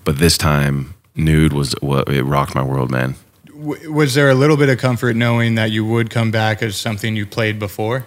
[0.03, 3.15] but this time, nude was what it rocked my world, man.
[3.47, 6.77] W- was there a little bit of comfort knowing that you would come back as
[6.77, 8.05] something you played before?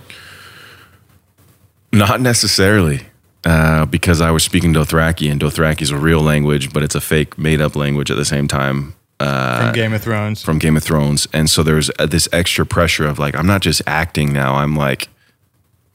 [1.94, 3.06] Not necessarily,
[3.46, 7.02] uh, because I was speaking Dothraki, and Dothraki is a real language, but it's a
[7.02, 8.96] fake, made-up language at the same time.
[9.22, 10.42] Uh, From Game of Thrones.
[10.42, 13.62] from Game of Thrones, and so there's uh, this extra pressure of like I'm not
[13.62, 14.56] just acting now.
[14.56, 15.10] I'm like,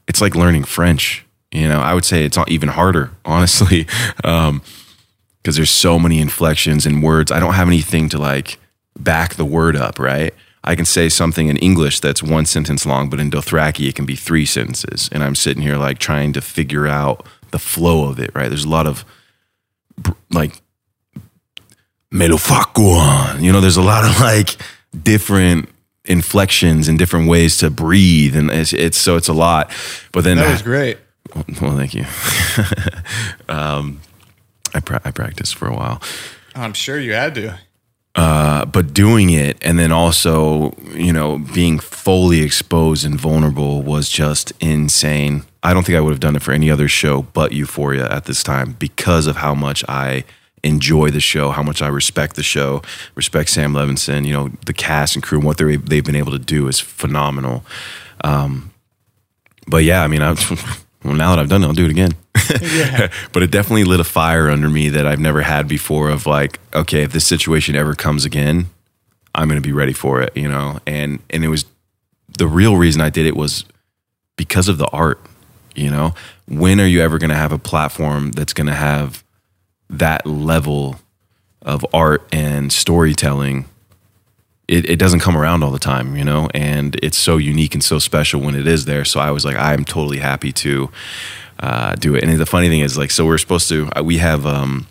[0.07, 1.25] it's like learning French.
[1.51, 7.03] You know, I would say it's even harder, honestly, because there's so many inflections and
[7.03, 7.31] words.
[7.31, 8.57] I don't have anything to like
[8.97, 10.33] back the word up, right?
[10.63, 14.05] I can say something in English that's one sentence long, but in Dothraki it can
[14.05, 18.19] be three sentences, and I'm sitting here like trying to figure out the flow of
[18.19, 18.49] it, right?
[18.49, 19.05] There's a lot of
[20.31, 20.61] like
[22.13, 23.41] Melofakuan.
[23.41, 24.57] You know, there's a lot of like
[25.03, 25.69] different
[26.05, 29.71] inflections and different ways to breathe, and it's, it's so it's a lot.
[30.11, 30.97] But then that was great.
[31.61, 32.05] Well, thank you.
[33.49, 34.01] um,
[34.73, 36.01] I pra- I practiced for a while,
[36.55, 37.59] I'm sure you had to.
[38.15, 44.09] uh, but doing it and then also you know being fully exposed and vulnerable was
[44.09, 45.43] just insane.
[45.63, 48.25] I don't think I would have done it for any other show but Euphoria at
[48.25, 50.23] this time because of how much I
[50.67, 52.81] enjoy the show, how much I respect the show,
[53.15, 54.25] respect Sam Levinson.
[54.25, 57.63] You know, the cast and crew and what they've been able to do is phenomenal.
[58.23, 58.71] Um,
[59.67, 60.31] but yeah, I mean, I,
[61.03, 62.13] well, now that I've done it, I'll do it again.
[63.33, 66.09] but it definitely lit a fire under me that I've never had before.
[66.09, 68.67] Of like, okay, if this situation ever comes again,
[69.35, 70.35] I'm going to be ready for it.
[70.35, 71.65] You know, and and it was
[72.37, 73.65] the real reason I did it was
[74.35, 75.19] because of the art.
[75.75, 76.13] You know,
[76.47, 79.23] when are you ever going to have a platform that's going to have
[79.89, 80.99] that level
[81.61, 83.65] of art and storytelling?
[84.67, 87.83] It, it doesn't come around all the time, you know, and it's so unique and
[87.83, 89.05] so special when it is there.
[89.05, 90.89] So I was like, I'm totally happy to
[91.59, 92.23] uh, do it.
[92.23, 94.87] And the funny thing is, like, so we're supposed to, uh, we have um,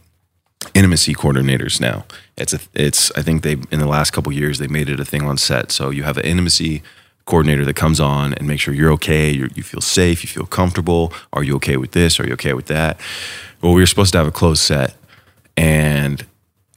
[0.74, 2.05] intimacy coordinators now.
[2.36, 3.11] It's a, it's.
[3.16, 5.72] I think they in the last couple years they made it a thing on set.
[5.72, 6.82] So you have an intimacy
[7.26, 10.46] coordinator that comes on and make sure you're okay, you're, you feel safe, you feel
[10.46, 11.12] comfortable.
[11.32, 12.18] Are you okay with this?
[12.18, 12.98] Are you okay with that?
[13.60, 14.94] Well, we were supposed to have a closed set,
[15.56, 16.24] and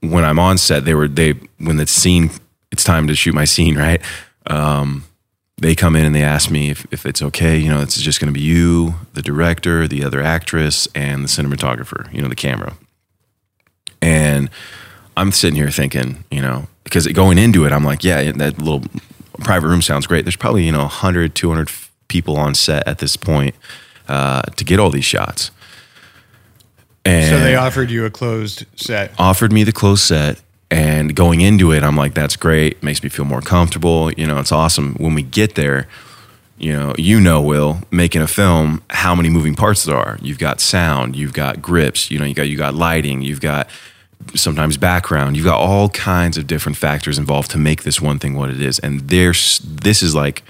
[0.01, 2.31] when I'm on set, they were they when the scene
[2.71, 4.01] it's time to shoot my scene, right?
[4.47, 5.05] Um,
[5.57, 7.57] they come in and they ask me if, if it's okay.
[7.57, 11.27] You know, it's just going to be you, the director, the other actress, and the
[11.27, 12.11] cinematographer.
[12.13, 12.77] You know, the camera.
[14.01, 14.49] And
[15.17, 18.83] I'm sitting here thinking, you know, because going into it, I'm like, yeah, that little
[19.39, 20.25] private room sounds great.
[20.25, 21.69] There's probably, you know, 100, 200
[22.07, 23.55] people on set at this point
[24.07, 25.51] uh, to get all these shots.
[27.05, 29.11] And So they offered you a closed set.
[29.17, 33.09] offered me the closed set and going into it i'm like that's great makes me
[33.09, 35.87] feel more comfortable you know it's awesome when we get there
[36.59, 40.37] you know you know will making a film how many moving parts there are you've
[40.37, 43.67] got sound you've got grips you know you got you got lighting you've got
[44.36, 48.36] sometimes background you've got all kinds of different factors involved to make this one thing
[48.36, 50.43] what it is and there's this is like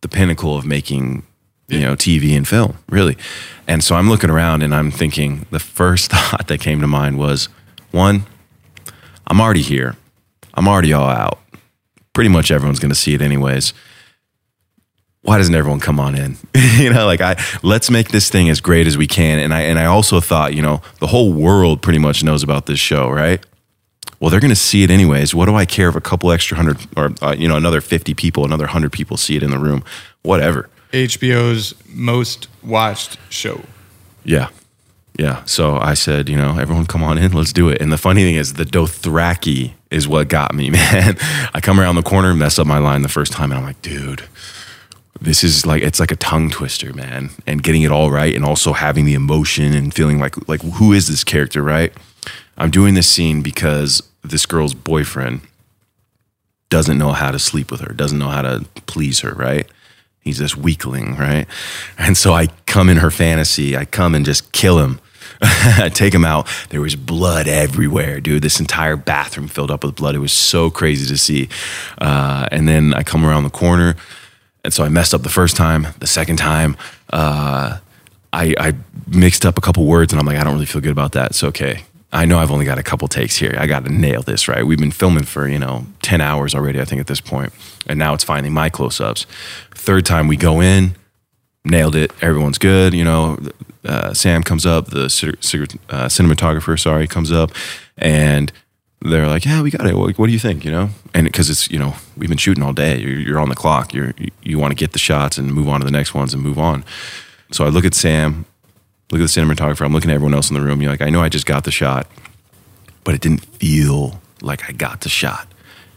[0.00, 1.24] the pinnacle of making
[1.68, 3.16] you know tv and film really
[3.66, 7.16] and so i'm looking around and i'm thinking the first thought that came to mind
[7.18, 7.48] was
[7.92, 8.26] one
[9.32, 9.96] I'm already here.
[10.54, 11.38] I'm already all out.
[12.12, 13.72] Pretty much everyone's going to see it anyways.
[15.22, 16.36] Why doesn't everyone come on in?
[16.76, 19.38] you know, like I let's make this thing as great as we can.
[19.38, 22.66] And I and I also thought, you know, the whole world pretty much knows about
[22.66, 23.44] this show, right?
[24.18, 25.34] Well, they're going to see it anyways.
[25.34, 28.14] What do I care if a couple extra hundred or uh, you know another fifty
[28.14, 29.84] people, another hundred people see it in the room?
[30.22, 30.68] Whatever.
[30.92, 33.62] HBO's most watched show.
[34.24, 34.48] Yeah.
[35.18, 35.44] Yeah.
[35.44, 37.80] So I said, you know, everyone come on in, let's do it.
[37.80, 41.16] And the funny thing is the Dothraki is what got me, man.
[41.54, 43.80] I come around the corner, mess up my line the first time, and I'm like,
[43.82, 44.22] dude,
[45.22, 47.30] this is like it's like a tongue twister, man.
[47.46, 50.92] And getting it all right and also having the emotion and feeling like like who
[50.92, 51.92] is this character, right?
[52.56, 55.40] I'm doing this scene because this girl's boyfriend
[56.68, 59.66] doesn't know how to sleep with her, doesn't know how to please her, right?
[60.20, 61.46] He's this weakling, right?
[61.98, 63.76] And so I come in her fantasy.
[63.76, 65.00] I come and just kill him.
[65.94, 66.48] Take him out.
[66.70, 68.42] There was blood everywhere, dude.
[68.42, 70.14] This entire bathroom filled up with blood.
[70.14, 71.48] It was so crazy to see.
[71.98, 73.96] Uh, and then I come around the corner.
[74.64, 75.88] And so I messed up the first time.
[75.98, 76.76] The second time,
[77.12, 77.78] uh,
[78.32, 78.74] I, I
[79.08, 81.34] mixed up a couple words and I'm like, I don't really feel good about that.
[81.34, 81.84] So, okay.
[82.14, 83.54] I know I've only got a couple takes here.
[83.58, 84.66] I got to nail this, right?
[84.66, 87.54] We've been filming for, you know, 10 hours already, I think, at this point.
[87.86, 89.24] And now it's finally my close ups.
[89.70, 90.94] Third time we go in,
[91.64, 92.12] nailed it.
[92.20, 92.92] Everyone's good.
[92.92, 93.38] You know,
[93.84, 97.50] uh, Sam comes up, the uh, cinematographer, sorry, comes up,
[97.96, 98.52] and
[99.04, 99.96] they're like, "Yeah, we got it.
[99.96, 102.62] What, what do you think?" You know, and because it's you know we've been shooting
[102.62, 103.92] all day, you're, you're on the clock.
[103.94, 106.34] You're you, you want to get the shots and move on to the next ones
[106.34, 106.84] and move on.
[107.50, 108.46] So I look at Sam,
[109.10, 109.84] look at the cinematographer.
[109.84, 110.80] I'm looking at everyone else in the room.
[110.80, 112.06] You're like, I know I just got the shot,
[113.04, 115.48] but it didn't feel like I got the shot.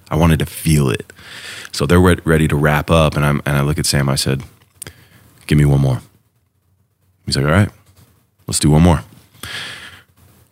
[0.09, 1.11] I wanted to feel it.
[1.71, 4.09] So they're re- ready to wrap up, and I'm and I look at Sam.
[4.09, 4.43] I said,
[5.47, 6.01] "Give me one more."
[7.25, 7.69] He's like, "All right,
[8.47, 9.03] let's do one more."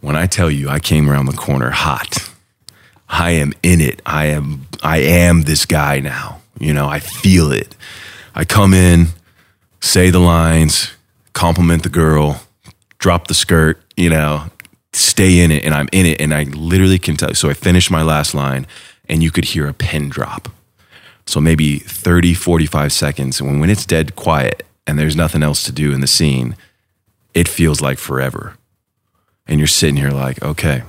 [0.02, 2.30] When I tell you, I came around the corner hot.
[3.10, 4.02] I am in it.
[4.06, 4.68] I am.
[4.82, 6.42] I am this guy now.
[6.60, 7.76] You know, I feel it.
[8.36, 9.08] I come in,
[9.80, 10.94] say the lines,
[11.34, 12.42] compliment the girl,
[12.98, 14.46] drop the skirt, you know,
[14.94, 17.34] stay in it, and I'm in it, and I literally can tell.
[17.36, 18.66] So I finished my last line,
[19.10, 20.50] and you could hear a pin drop.
[21.26, 23.40] So maybe 30, 45 seconds.
[23.40, 26.56] And when it's dead quiet and there's nothing else to do in the scene,
[27.34, 28.56] it feels like forever.
[29.48, 30.84] And you're sitting here like, okay.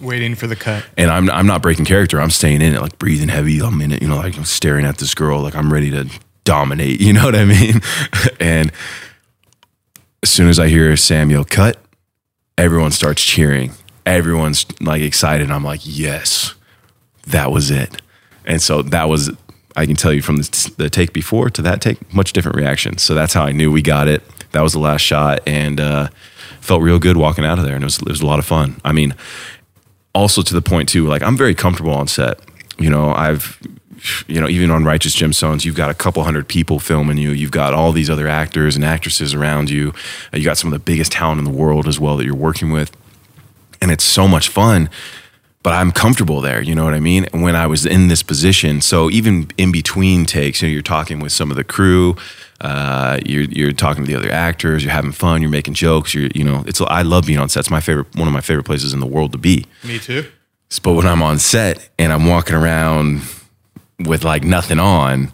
[0.00, 0.84] Waiting for the cut.
[0.96, 2.20] And I'm, I'm not breaking character.
[2.20, 3.60] I'm staying in it, like breathing heavy.
[3.60, 6.08] I'm in it, you know, like I'm staring at this girl, like I'm ready to
[6.44, 7.00] dominate.
[7.10, 7.80] You know what I mean?
[8.40, 8.72] and
[10.22, 11.78] as soon as I hear Sam yell cut,
[12.56, 13.72] everyone starts cheering.
[14.06, 15.50] Everyone's like excited.
[15.50, 16.54] I'm like, yes,
[17.26, 18.00] that was it.
[18.44, 19.30] And so that was,
[19.76, 22.98] I can tell you from the, the take before to that take, much different reaction.
[22.98, 24.22] So that's how I knew we got it.
[24.52, 25.40] That was the last shot.
[25.46, 26.08] And uh,
[26.60, 27.74] felt real good walking out of there.
[27.74, 28.80] And it was, it was a lot of fun.
[28.84, 29.14] I mean,
[30.14, 32.40] also to the point too, like I'm very comfortable on set.
[32.78, 33.60] You know, I've
[34.26, 37.30] you know, even on Righteous Gemstones, you've got a couple hundred people filming you.
[37.30, 39.92] You've got all these other actors and actresses around you.
[40.32, 42.34] Uh, you got some of the biggest talent in the world as well that you're
[42.34, 42.96] working with.
[43.82, 44.88] And it's so much fun,
[45.62, 46.62] but I'm comfortable there.
[46.62, 47.26] You know what I mean?
[47.32, 51.20] When I was in this position, so even in between takes, you know, you're talking
[51.20, 52.16] with some of the crew,
[52.60, 56.14] uh, you're you're talking to the other actors, you're having fun, you're making jokes.
[56.14, 57.60] You're you know, it's I love being on set.
[57.60, 59.66] It's my favorite, one of my favorite places in the world to be.
[59.84, 60.26] Me too.
[60.82, 63.22] But when I'm on set and I'm walking around
[63.98, 65.32] with like nothing on,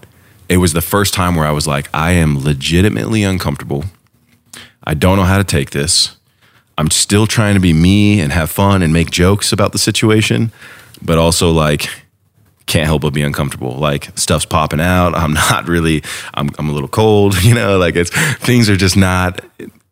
[0.48, 3.84] it was the first time where I was like, I am legitimately uncomfortable.
[4.84, 6.16] I don't know how to take this.
[6.78, 10.52] I'm still trying to be me and have fun and make jokes about the situation,
[11.02, 11.88] but also like
[12.66, 13.76] can't help but be uncomfortable.
[13.76, 15.14] Like stuff's popping out.
[15.14, 16.02] I'm not really.
[16.34, 17.34] I'm I'm a little cold.
[17.46, 19.40] You know, like it's things are just not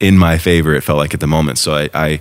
[0.01, 0.75] in my favor.
[0.75, 1.59] It felt like at the moment.
[1.59, 2.21] So I, I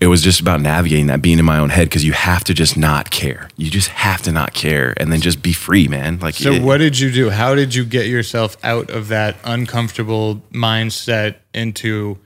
[0.00, 2.54] it was just about navigating that, being in my own head because you have to
[2.54, 3.48] just not care.
[3.56, 6.20] You just have to not care and then just be free, man.
[6.20, 7.30] Like, so it, what did you do?
[7.30, 12.18] How did you get yourself out of that uncomfortable mindset into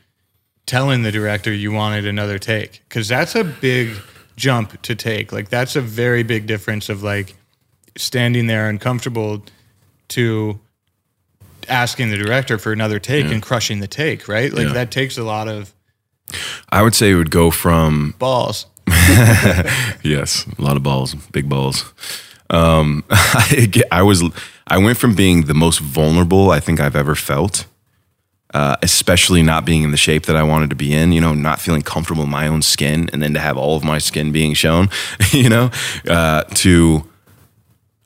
[0.66, 2.82] telling the director you wanted another take?
[2.88, 3.96] Because that's a big
[4.36, 5.32] jump to take.
[5.32, 7.34] Like, that's a very big difference of like
[7.96, 9.44] standing there uncomfortable
[10.08, 10.58] to
[11.68, 13.32] asking the director for another take yeah.
[13.32, 14.52] and crushing the take, right?
[14.52, 14.72] Like, yeah.
[14.72, 15.74] that takes a lot of
[16.70, 18.66] I would say it would go from balls.
[20.02, 21.92] yes, a lot of balls, big balls.
[22.50, 24.22] Um, I, I, was,
[24.66, 27.66] I went from being the most vulnerable I think I've ever felt,
[28.54, 31.12] uh, especially not being in the shape that I wanted to be in.
[31.12, 33.84] You know, not feeling comfortable in my own skin, and then to have all of
[33.84, 34.88] my skin being shown.
[35.32, 35.70] You know,
[36.08, 37.08] uh, to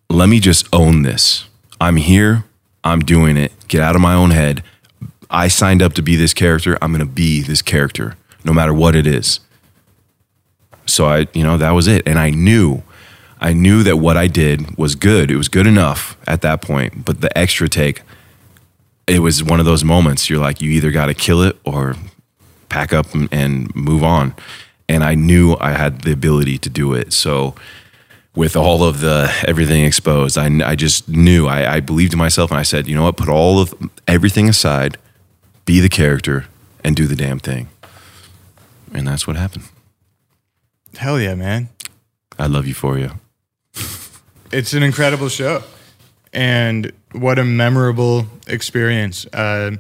[0.09, 1.49] let me just own this.
[1.81, 2.45] I'm here.
[2.85, 3.53] I'm doing it.
[3.67, 4.63] Get out of my own head.
[5.29, 6.79] I signed up to be this character.
[6.81, 9.41] I'm going to be this character no matter what it is.
[10.87, 12.07] So I, you know, that was it.
[12.07, 12.83] And I knew,
[13.41, 15.31] I knew that what I did was good.
[15.31, 17.05] It was good enough at that point.
[17.05, 18.03] But the extra take,
[19.07, 20.29] it was one of those moments.
[20.29, 21.97] You're like, you either got to kill it or
[22.69, 24.35] pack up and, and move on.
[24.89, 27.13] And I knew I had the ability to do it.
[27.13, 27.55] So,
[28.35, 32.51] with all of the everything exposed, I, I just knew I, I believed in myself
[32.51, 33.75] and I said, you know what, put all of
[34.07, 34.99] everything aside
[35.67, 36.47] be the character,
[36.83, 37.69] and do the damn thing.
[38.95, 39.65] And that's what happened.
[40.97, 41.69] Hell yeah, man.
[42.39, 43.19] I love Euphoria.
[44.53, 45.65] it's an incredible show.
[46.33, 49.77] And what a memorable experience, uh,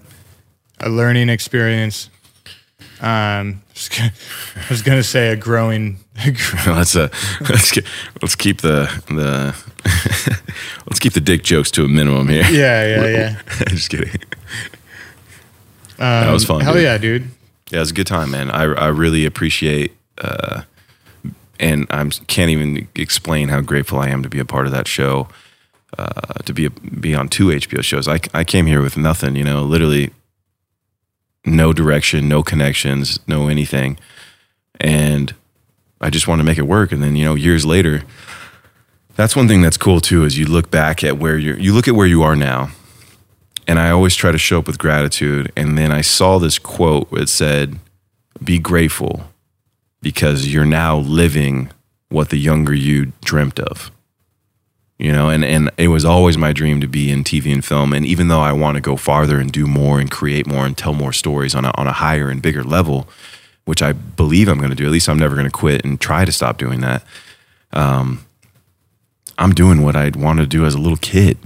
[0.80, 2.10] a learning experience.
[3.00, 3.62] Um,
[4.00, 4.10] I
[4.70, 5.98] was gonna say a growing.
[6.66, 7.08] let's uh,
[7.48, 7.84] let's get,
[8.22, 9.54] let's keep the the
[10.86, 12.44] let's keep the dick jokes to a minimum here.
[12.50, 13.42] Yeah, yeah, yeah.
[13.68, 14.10] Just kidding.
[15.98, 16.62] that was fun.
[16.62, 16.82] Hell dude.
[16.82, 17.22] yeah, dude.
[17.70, 18.50] Yeah, it was a good time, man.
[18.50, 20.62] I I really appreciate, uh,
[21.60, 24.88] and I can't even explain how grateful I am to be a part of that
[24.88, 25.28] show,
[25.98, 28.08] uh, to be be on two HBO shows.
[28.08, 30.12] I I came here with nothing, you know, literally
[31.44, 33.98] no direction, no connections, no anything,
[34.80, 35.34] and
[36.00, 36.92] I just wanted to make it work.
[36.92, 38.02] And then you know, years later,
[39.14, 40.24] that's one thing that's cool too.
[40.24, 42.70] Is you look back at where you're, you look at where you are now,
[43.66, 45.52] and I always try to show up with gratitude.
[45.56, 47.78] And then I saw this quote that said,
[48.42, 49.30] Be grateful
[50.02, 51.70] because you're now living
[52.08, 53.90] what the younger you dreamt of.
[54.98, 57.92] You know, and, and it was always my dream to be in TV and film.
[57.92, 60.76] And even though I want to go farther and do more and create more and
[60.76, 63.06] tell more stories on a, on a higher and bigger level,
[63.66, 66.00] which I believe I'm going to do, at least I'm never going to quit and
[66.00, 67.04] try to stop doing that.
[67.74, 68.24] Um,
[69.36, 71.36] I'm doing what I'd want to do as a little kid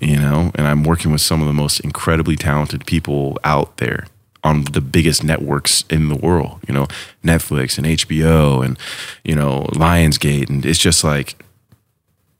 [0.00, 4.06] you know, and I'm working with some of the most incredibly talented people out there
[4.42, 6.86] on the biggest networks in the world, you know,
[7.22, 8.78] Netflix and HBO and,
[9.24, 10.50] you know, Lionsgate.
[10.50, 11.42] And it's just like,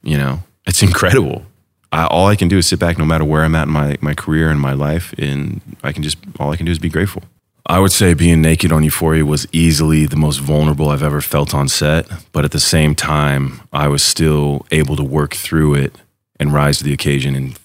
[0.05, 1.45] you know, it's incredible.
[1.91, 3.97] I, all I can do is sit back no matter where I'm at in my,
[4.01, 5.15] my career and my life.
[5.19, 7.23] And I can just, all I can do is be grateful.
[7.67, 11.55] I would say being naked on Euphoria was easily the most vulnerable I've ever felt
[11.55, 12.07] on set.
[12.33, 15.95] But at the same time, I was still able to work through it
[16.39, 17.59] and rise to the occasion and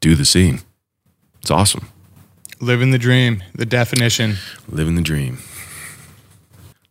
[0.00, 0.60] do the scene.
[1.40, 1.88] It's awesome.
[2.60, 4.36] Living the dream, the definition.
[4.68, 5.38] Living the dream.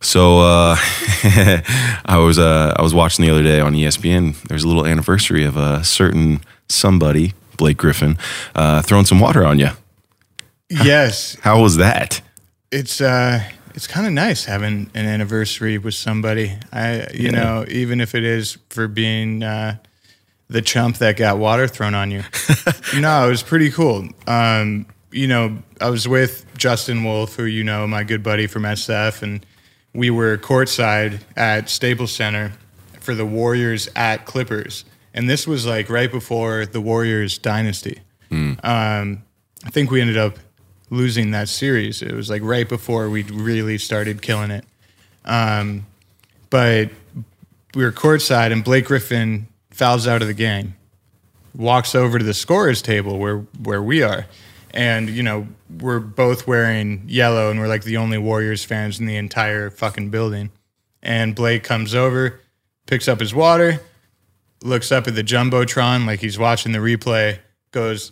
[0.03, 0.75] So uh,
[2.05, 4.39] I was uh, I was watching the other day on ESPN.
[4.43, 8.17] There's a little anniversary of a certain somebody, Blake Griffin,
[8.53, 9.69] uh, throwing some water on you.
[10.69, 12.21] Yes, How was that?
[12.71, 13.43] it's uh,
[13.75, 16.53] it's kind of nice having an anniversary with somebody.
[16.71, 17.31] I, you Yeah.
[17.31, 19.77] know, even if it is for being uh,
[20.49, 22.23] the chump that got water thrown on you.
[22.99, 24.07] no, it was pretty cool.
[24.25, 28.63] Um, you know, I was with Justin Wolf, who you know, my good buddy from
[28.63, 29.45] SF, and
[29.93, 32.53] we were courtside at Staples Center
[32.99, 37.99] for the Warriors at Clippers, and this was like right before the Warriors dynasty.
[38.63, 39.23] Um,
[39.65, 40.37] I think we ended up
[40.89, 42.01] losing that series.
[42.01, 44.65] It was like right before we really started killing it.
[45.25, 45.85] Um,
[46.49, 46.89] but
[47.75, 50.75] we were courtside, and Blake Griffin fouls out of the game,
[51.55, 54.25] walks over to the scorers table where where we are,
[54.73, 55.47] and you know
[55.79, 60.09] we're both wearing yellow, and we're like the only Warriors fans in the entire fucking
[60.09, 60.51] building.
[61.01, 62.39] And Blake comes over,
[62.87, 63.81] picks up his water,
[64.63, 67.39] looks up at the jumbotron like he's watching the replay,
[67.71, 68.11] goes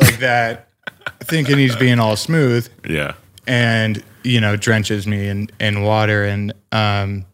[0.00, 0.68] like that,
[1.20, 3.14] thinking he's being all smooth Yeah.
[3.46, 7.24] and you know drenches me in in water and um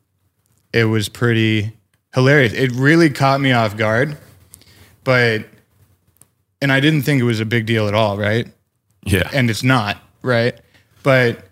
[0.74, 1.72] it was pretty
[2.14, 4.18] hilarious it really caught me off guard
[5.04, 5.46] but
[6.62, 8.48] and i didn't think it was a big deal at all right?
[9.04, 9.28] Yeah.
[9.34, 10.58] and it's not right?
[11.02, 11.44] But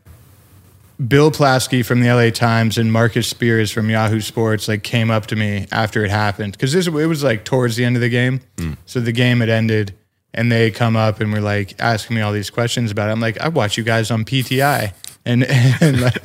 [1.06, 5.26] Bill Plaschke from the la times and marcus spears from yahoo sports like came up
[5.26, 6.52] to me after it happened.
[6.52, 8.40] Because this it was like towards the end of the game.
[8.86, 9.94] So the game had ended
[10.32, 13.12] and they come up and were like asking me all these questions about it.
[13.12, 14.92] I'm like i watch you guys on pti
[15.24, 15.44] and,
[15.80, 16.24] and like,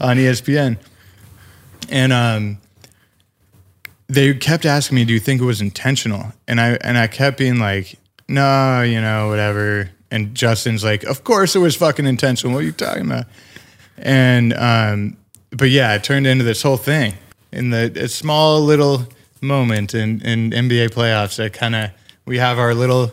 [0.00, 0.78] on espn
[1.88, 2.58] and um
[4.08, 6.32] they kept asking me do you think it was intentional?
[6.48, 7.98] And i and i kept being like
[8.28, 9.90] no you know whatever.
[10.10, 12.54] And justin's like of course it was fucking intentional.
[12.54, 13.26] What are you talking about?
[13.98, 15.16] And um
[15.50, 17.14] but yeah it turned into this whole thing.
[17.52, 19.06] In the small little
[19.40, 21.90] moment in in nba playoffs that kind of
[22.24, 23.12] we have our little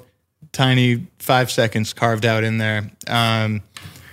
[0.51, 2.89] tiny five seconds carved out in there.
[3.07, 3.61] Um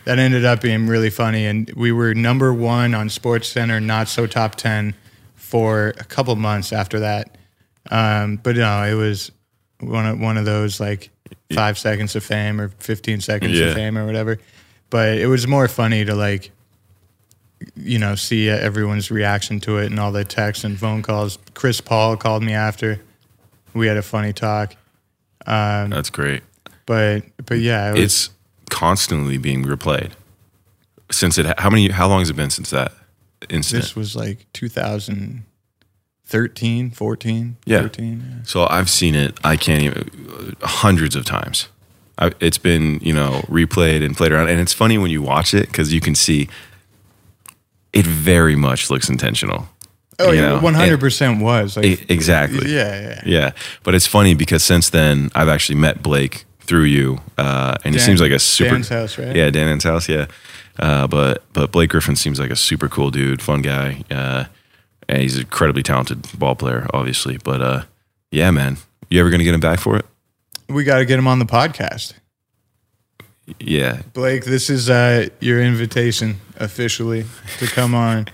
[0.05, 1.45] that ended up being really funny.
[1.45, 4.95] And we were number one on sports center not so top 10
[5.35, 7.37] for a couple months after that.
[7.91, 9.31] Um but no it was
[9.81, 11.11] one of one of those like
[11.53, 13.67] five seconds of fame or 15 seconds Yeah.
[13.67, 14.39] of fame or whatever
[14.91, 16.51] but it was more funny to like
[17.77, 21.81] you know see everyone's reaction to it and all the texts and phone calls chris
[21.81, 23.01] paul called me after
[23.75, 24.75] we had a funny talk
[25.47, 26.43] um, That's great.
[26.87, 28.31] but but yeah it was, It's
[28.71, 30.11] constantly being replayed.
[31.11, 32.93] Since it, how many, how long has it been since that
[33.49, 33.85] incident?
[33.85, 34.45] this was like
[36.31, 37.83] 2013 14 Yeah.
[37.83, 38.43] 13 yeah.
[38.45, 39.39] So I've seen it.
[39.45, 41.69] I can't even hundreds of times.
[42.19, 45.55] I, it's been you know replayed and played around, and it's funny when you watch
[45.55, 46.49] it because you can see
[47.93, 49.69] it very much looks intentional.
[50.19, 50.61] oh yeah know?
[50.61, 52.73] 100% was like exactly.
[52.75, 53.51] yeah yeah Yeah,
[53.85, 58.01] but it's funny because since then I've actually met Blake through you, uh, and he
[58.01, 59.35] seems like a super Dan's house, right?
[59.35, 60.09] Yeah, Dan's house.
[60.09, 60.27] Yeah,
[60.79, 64.45] Uh, but but Blake Griffin seems like a super cool dude, fun guy, uh,
[65.09, 67.39] and he's an incredibly talented ball player, obviously.
[67.43, 67.83] But uh,
[68.31, 68.77] yeah, man,
[69.11, 70.07] you ever gonna get him back for it?
[70.69, 72.13] We got to get him on the podcast.
[73.59, 77.25] Yeah, Blake, this is uh, your invitation officially
[77.59, 78.27] to come on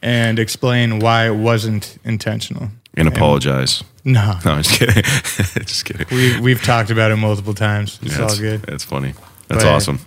[0.00, 2.68] and explain why it wasn't intentional.
[2.96, 3.82] and apologize.
[4.04, 5.02] No, No, I'm just kidding.
[5.66, 6.06] just kidding.
[6.12, 7.98] we we've talked about it multiple times.
[8.02, 8.62] It's Yeah, all good.
[8.62, 9.14] That's funny.
[9.48, 9.98] That's But- awesome.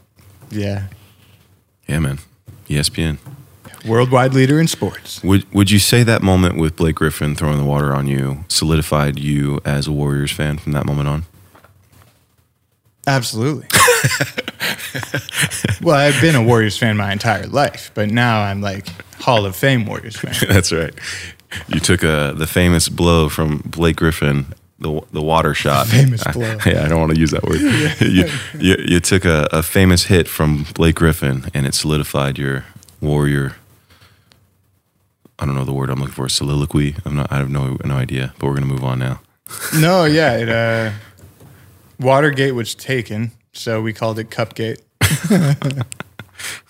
[0.50, 0.88] Yeah,
[1.88, 2.20] Yeah, man.
[2.70, 3.18] ESPN.
[3.86, 5.24] Worldwide leader in sports.
[5.24, 9.20] Would Would you say that moment with Blake Griffin throwing the water on you solidified
[9.20, 11.24] you as a Warriors fan from that moment on?
[13.06, 13.68] Absolutely.
[15.82, 18.88] well, I've been a Warriors fan my entire life, but now I'm like
[19.20, 20.34] Hall of Fame Warriors fan.
[20.48, 20.94] That's right.
[21.68, 25.88] You took a the famous blow from Blake Griffin, the the water shot.
[25.88, 26.58] famous I- blow.
[26.66, 27.60] yeah, I don't want to use that word.
[28.00, 32.64] you, you you took a, a famous hit from Blake Griffin, and it solidified your
[33.02, 33.56] warrior.
[35.40, 36.30] I don't know the word I'm looking for.
[36.30, 36.96] Soliloquy.
[37.06, 37.32] I'm not.
[37.32, 38.34] I have no no idea.
[38.40, 39.22] But we're gonna move on now.
[39.76, 40.92] No, yeah, it, uh,
[42.00, 44.80] Watergate was taken, so we called it Cupgate.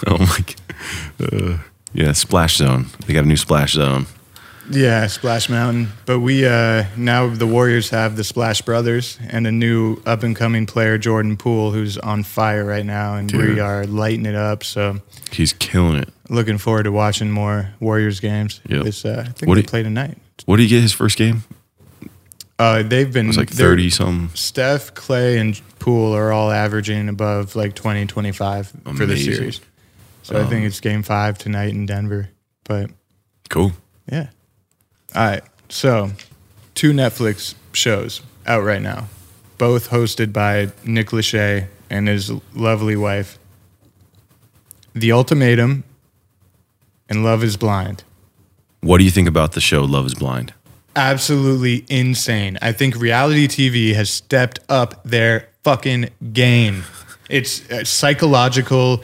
[0.06, 0.38] Oh my.
[0.38, 1.34] God.
[1.34, 1.58] Uh,
[1.94, 2.88] yeah, splash zone.
[3.08, 4.06] They got a new splash zone.
[4.70, 5.90] Yeah, Splash Mountain.
[6.06, 10.36] But we uh, now the Warriors have the Splash Brothers and a new up and
[10.36, 13.56] coming player, Jordan Poole, who's on fire right now, and Dude.
[13.56, 14.64] we are lighting it up.
[14.64, 15.00] So
[15.32, 16.10] He's killing it.
[16.30, 18.62] looking forward to watching more Warriors games.
[18.70, 18.84] Yep.
[18.84, 20.18] This, uh, I think What they do- play tonight.
[20.46, 21.44] What did he get his first game?
[22.60, 24.30] Uh, they've been like 30 some.
[24.36, 29.60] Steph, Klay, and Poole are all averaging above like 20, 25 for the series.
[30.22, 32.30] So I think it's game five tonight in Denver.
[32.64, 32.92] But
[33.50, 33.74] Cool.
[34.10, 34.28] yeah.
[35.16, 35.44] All right.
[35.70, 36.12] So
[36.76, 39.08] two Netflix shows out right now,
[39.58, 43.38] both hosted by Nick Lachey and his lovely wife
[44.94, 45.84] The Ultimatum
[47.10, 48.04] and Love is Blind.
[48.82, 50.54] What do you think about the show Love Is Blind?
[50.96, 52.58] absolutely insane.
[52.62, 56.84] I think reality TV has stepped up their fucking game.
[57.30, 59.04] It's uh, psychological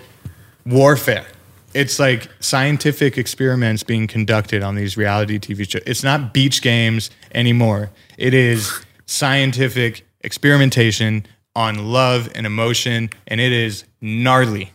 [0.66, 1.26] warfare.
[1.74, 5.84] It's like scientific experiments being conducted on these reality TV shows.
[5.86, 7.92] It's not beach games anymore.
[8.18, 8.72] It is
[9.06, 14.72] scientific experimentation on love and emotion, and it is gnarly.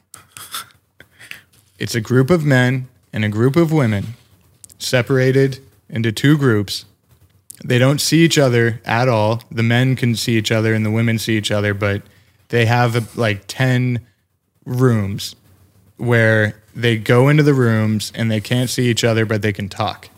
[1.78, 4.14] It's a group of men and a group of women
[4.78, 6.84] separated into two groups.
[7.64, 9.42] They don't see each other at all.
[9.50, 12.02] The men can see each other and the women see each other, but
[12.48, 14.00] they have like 10
[14.64, 15.34] rooms
[15.96, 19.68] where they go into the rooms and they can't see each other, but they can
[19.68, 20.08] talk.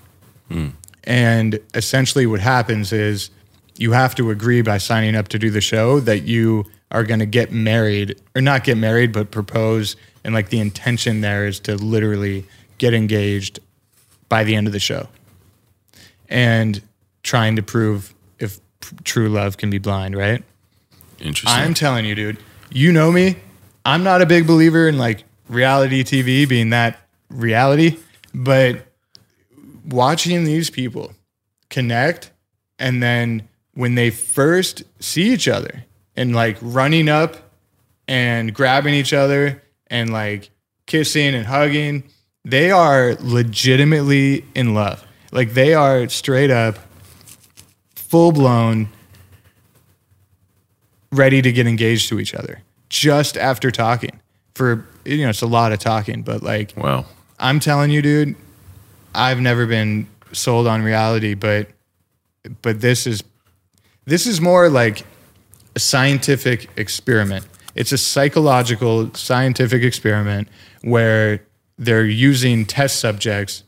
[0.49, 0.69] Hmm.
[1.05, 3.31] And essentially, what happens is
[3.77, 7.21] you have to agree by signing up to do the show that you are going
[7.21, 9.97] to get married, or not get married, but propose.
[10.25, 12.45] And like the intention there is to literally
[12.79, 13.61] get engaged
[14.29, 15.09] by the end of the show
[16.29, 16.83] and
[17.23, 18.61] trying to prove if
[19.05, 20.43] true love can be blind, right?
[21.21, 21.63] Interesting.
[21.63, 22.39] I'm telling you, dude,
[22.71, 23.37] you know me.
[23.85, 27.99] I'm not a big believer in like reality TV being that reality,
[28.35, 28.87] but
[29.89, 31.13] watching these people
[31.71, 32.31] connect
[32.79, 35.85] and then when they first see each other
[36.17, 37.37] and like running up
[38.09, 40.51] and grabbing each other and like
[40.87, 42.05] kissing and hugging,
[42.45, 45.07] they are legitimately in love.
[45.33, 46.79] Like they are straight up
[47.95, 48.89] full blown
[51.13, 54.21] ready to get engaged to each other just after talking
[54.55, 57.05] for you know it's a lot of talking but like wow.
[57.39, 58.35] i'm telling you dude
[59.15, 61.69] i've never been sold on reality but
[62.63, 63.23] but this is
[64.05, 65.05] this is more like
[65.75, 70.49] a scientific experiment it's a psychological scientific experiment
[70.83, 71.43] where
[71.79, 73.63] they're using test subjects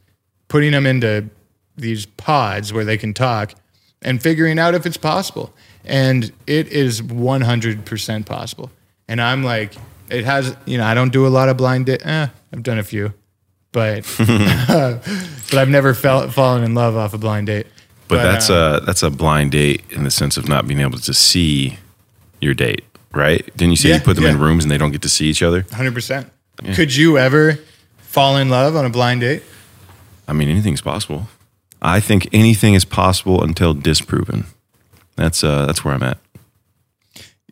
[0.49, 1.29] putting them into
[1.77, 3.55] these pods where they can talk
[4.03, 5.53] and figuring out if it's possible.
[5.85, 8.71] And it is 100% possible.
[9.07, 9.75] And I'm like,
[10.11, 12.05] it has, you know, I don't do a lot of blind date.
[12.05, 13.13] Eh, I've done a few,
[13.73, 17.67] but, but I've never felt fallen in love off a blind date.
[18.09, 20.99] But, that's uh, a that's a blind date in the sense of not being able
[20.99, 21.79] to see
[22.41, 23.45] your date, right?
[23.55, 25.27] Didn't you say Yeah, you put them in rooms and they don't get to see
[25.27, 25.63] each other?
[25.65, 26.31] 100%.
[26.75, 27.59] Could you ever
[27.99, 29.43] fall in love on a blind date?
[30.27, 31.29] I mean, anything's possible.
[31.83, 34.47] I think anything is possible until disproven.
[35.17, 36.19] That's uh that's where I'm at.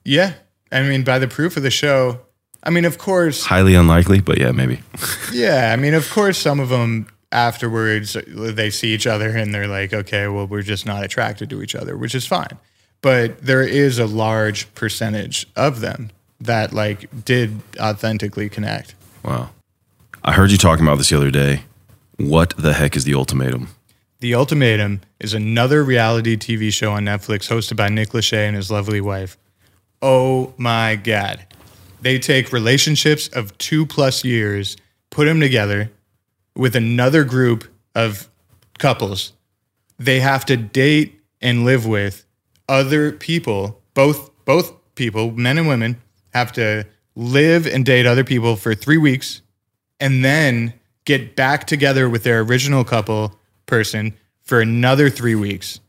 [0.04, 0.34] Yeah.
[0.72, 2.20] I mean, by the proof of the show,
[2.66, 4.80] I mean, of course, Highly unlikely, but yeah, maybe.
[5.32, 9.68] Yeah, I mean, of course, some of them afterwards they see each other and they're
[9.68, 12.58] like, okay, well, we're just not attracted to each other, which is fine.
[13.02, 16.10] But there is a large percentage of them
[16.40, 18.94] that like did authentically connect.
[19.22, 19.50] Wow.
[20.24, 21.62] I heard you talking about this the other day.
[22.16, 23.68] What the heck is the ultimatum?
[24.20, 28.70] The Ultimatum is another reality TV show on Netflix hosted by Nick Lachey and his
[28.70, 29.36] lovely wife.
[30.00, 31.44] Oh my God.
[32.06, 34.76] They take relationships of two plus years,
[35.10, 35.90] put them together
[36.54, 37.64] with another group
[37.96, 38.28] of
[38.78, 39.32] couples.
[39.98, 42.24] They have to date and live with
[42.68, 46.00] other people, both both people, men and women,
[46.32, 46.86] have to
[47.16, 49.42] live and date other people for three weeks
[49.98, 50.74] and then
[51.06, 53.36] get back together with their original couple
[53.66, 55.80] person for another three weeks.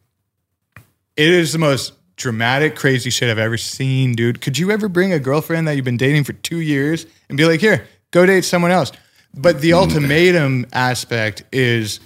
[1.15, 4.41] It is the most dramatic, crazy shit I've ever seen, dude.
[4.41, 7.45] Could you ever bring a girlfriend that you've been dating for two years and be
[7.45, 8.91] like, here, go date someone else?
[9.33, 9.75] But the mm.
[9.75, 11.99] ultimatum aspect is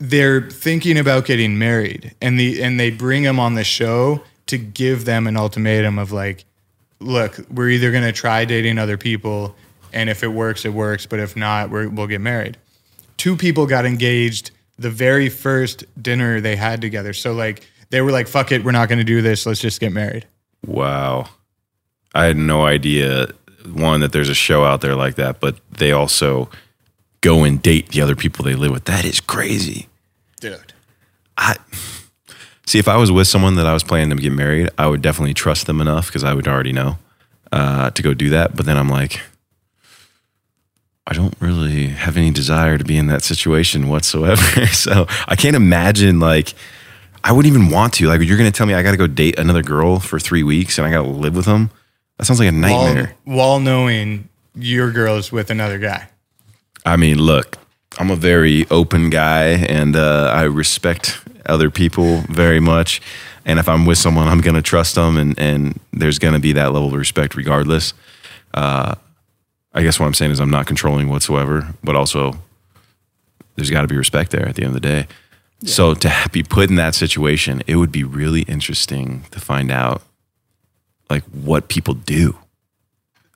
[0.00, 4.56] they're thinking about getting married and the and they bring them on the show to
[4.56, 6.46] give them an ultimatum of like
[7.00, 9.54] look we're either going to try dating other people
[9.92, 12.56] and if it works it works but if not we're, we'll get married
[13.18, 18.10] two people got engaged the very first dinner they had together so like they were
[18.10, 20.26] like fuck it we're not going to do this let's just get married
[20.66, 21.28] Wow.
[22.14, 23.28] I had no idea,
[23.72, 26.50] one, that there's a show out there like that, but they also
[27.20, 28.84] go and date the other people they live with.
[28.84, 29.88] That is crazy.
[30.40, 30.72] dude
[31.36, 31.56] I
[32.66, 35.02] see if I was with someone that I was planning to get married, I would
[35.02, 36.98] definitely trust them enough because I would already know
[37.50, 38.54] uh, to go do that.
[38.54, 39.20] But then I'm like,
[41.06, 44.66] I don't really have any desire to be in that situation whatsoever.
[44.72, 46.54] so I can't imagine like
[47.22, 48.06] I wouldn't even want to.
[48.06, 50.78] Like you're gonna tell me I got to go date another girl for three weeks
[50.78, 51.70] and I got to live with them.
[52.18, 53.14] That sounds like a while, nightmare.
[53.24, 56.08] while knowing your girl's with another guy
[56.84, 57.58] I mean, look,
[57.98, 63.00] I'm a very open guy and uh, I respect other people very much.
[63.44, 66.40] And if I'm with someone, I'm going to trust them and, and there's going to
[66.40, 67.92] be that level of respect regardless.
[68.54, 68.94] Uh,
[69.72, 72.34] I guess what I'm saying is I'm not controlling whatsoever, but also
[73.56, 75.06] there's got to be respect there at the end of the day.
[75.64, 80.02] So to be put in that situation, it would be really interesting to find out
[81.10, 82.36] like what people do.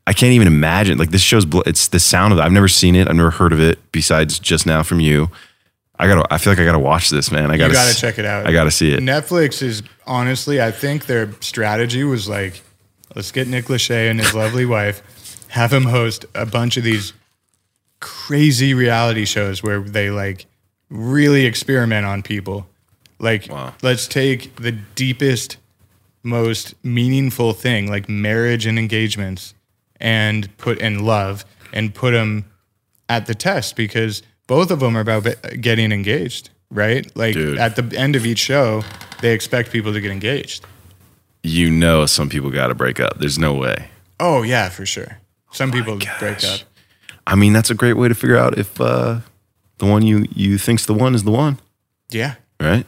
[0.07, 0.97] I can't even imagine.
[0.99, 2.43] Like this show's, it's the sound of it.
[2.43, 3.09] I've never seen it.
[3.09, 5.31] I've never heard of it besides just now from you.
[5.99, 6.27] I gotta.
[6.33, 7.51] I feel like I gotta watch this, man.
[7.51, 7.69] I gotta.
[7.73, 9.01] you got to s- check it out I gotta see it.
[9.01, 12.63] Netflix is honestly, I think their strategy was like,
[13.15, 17.13] let's get Nick Lachey and his lovely wife, have him host a bunch of these
[18.01, 20.47] crazy reality shows where they like
[20.91, 22.67] really experiment on people.
[23.19, 23.75] Like, Wow.
[23.83, 25.57] let's take the deepest,
[26.23, 29.55] most meaningful thing, like marriage and engagements,
[30.01, 32.45] and put in love and put them
[33.09, 35.27] at the test because both of them are about
[35.61, 37.11] getting engaged, right?
[37.17, 37.59] Like Dude.
[37.59, 38.83] at the end of each show,
[39.21, 40.65] they expect people to get engaged.
[41.43, 43.19] You know, some people got to break up.
[43.19, 43.89] There's no way.
[44.21, 45.19] Oh yeah, for sure.
[45.53, 46.19] Some people gosh.
[46.19, 46.61] break up.
[47.27, 49.21] I mean, that's a great way to figure out if uh,
[49.79, 51.59] the one you you think's the one is the one,
[52.11, 52.87] Yeah, right?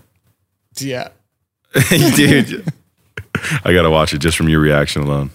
[0.78, 1.09] yeah.
[1.91, 2.64] Dude,
[3.64, 5.30] I gotta watch it just from your reaction alone.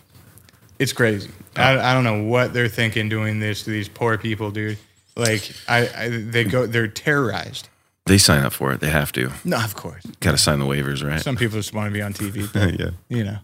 [0.79, 1.29] It's crazy.
[1.55, 4.77] I, I don't know what they're thinking doing this to these poor people, dude.
[5.15, 7.67] Like I, I they go, they're terrorized.
[8.05, 8.79] They sign up for it.
[8.79, 9.31] They have to.
[9.45, 10.03] No, of course.
[10.21, 11.21] Got to sign the waivers, right?
[11.21, 12.51] Some people just want to be on TV.
[12.51, 12.89] But, yeah.
[13.09, 13.37] you know.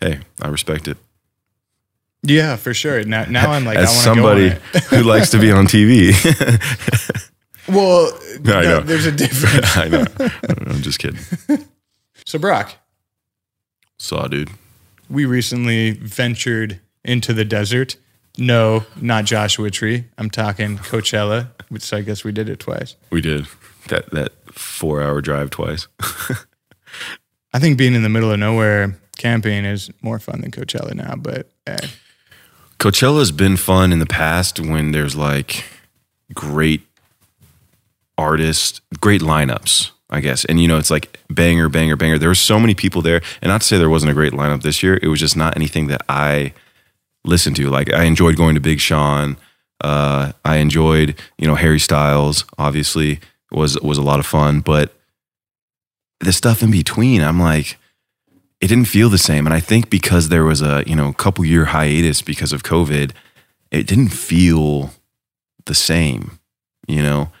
[0.00, 0.98] Hey, I respect it.
[2.22, 3.02] Yeah, for sure.
[3.04, 4.50] Now, now I'm like, As I want somebody
[4.90, 6.12] who likes to be on TV.
[7.68, 8.12] Well,
[8.42, 9.76] no, there's a difference.
[9.76, 10.04] I know.
[10.66, 11.20] I'm just kidding.
[12.26, 12.76] So, Brock,
[13.98, 14.48] Saw, dude.
[15.10, 17.96] we recently ventured into the desert.
[18.38, 20.04] No, not Joshua Tree.
[20.16, 22.96] I'm talking Coachella, which I guess we did it twice.
[23.10, 23.46] We did
[23.88, 25.86] that that four hour drive twice.
[27.52, 31.14] I think being in the middle of nowhere camping is more fun than Coachella now,
[31.16, 31.86] but eh,
[32.78, 35.64] Coachella's been fun in the past when there's like
[36.32, 36.82] great
[38.18, 40.44] artists, great lineups, I guess.
[40.44, 42.18] And you know, it's like banger, banger, banger.
[42.18, 44.62] There were so many people there, and not to say there wasn't a great lineup
[44.62, 44.98] this year.
[45.02, 46.52] It was just not anything that I
[47.24, 47.70] listened to.
[47.70, 49.36] Like I enjoyed going to Big Sean.
[49.80, 52.44] Uh, I enjoyed, you know, Harry Styles.
[52.58, 54.94] Obviously, was was a lot of fun, but
[56.20, 57.76] the stuff in between, I'm like,
[58.60, 59.46] it didn't feel the same.
[59.46, 63.12] And I think because there was a you know couple year hiatus because of COVID,
[63.70, 64.92] it didn't feel
[65.66, 66.38] the same.
[66.86, 67.32] You know,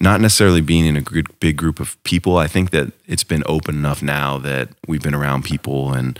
[0.00, 2.36] not necessarily being in a good, big group of people.
[2.36, 6.18] I think that it's been open enough now that we've been around people and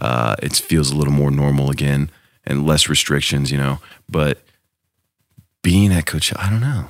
[0.00, 2.10] uh, it feels a little more normal again
[2.44, 3.50] and less restrictions.
[3.52, 4.38] You know, but
[5.62, 6.86] being at Coachella, I don't know.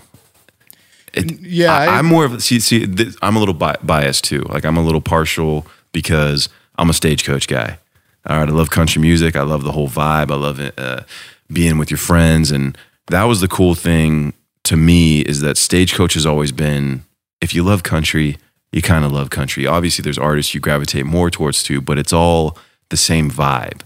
[1.13, 2.87] It, yeah, I, I'm more of a- see see.
[2.87, 4.41] Th- I'm a little bi- biased too.
[4.49, 7.79] Like I'm a little partial because I'm a stagecoach guy.
[8.27, 9.37] All right, I love country music.
[9.37, 10.31] I love the whole vibe.
[10.31, 11.03] I love it, uh,
[11.53, 12.79] being with your friends and
[13.09, 14.33] that was the cool thing
[14.65, 17.05] to me is that Stagecoach has always been
[17.41, 18.39] if you love country,
[18.71, 19.67] you kind of love country.
[19.67, 22.57] Obviously, there's artists you gravitate more towards too, but it's all
[22.89, 23.83] the same vibe.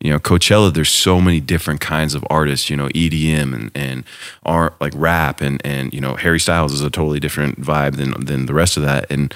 [0.00, 4.04] You know, Coachella, there's so many different kinds of artists, you know, EDM and, and
[4.44, 8.12] art like rap and and you know, Harry Styles is a totally different vibe than
[8.24, 9.10] than the rest of that.
[9.10, 9.34] And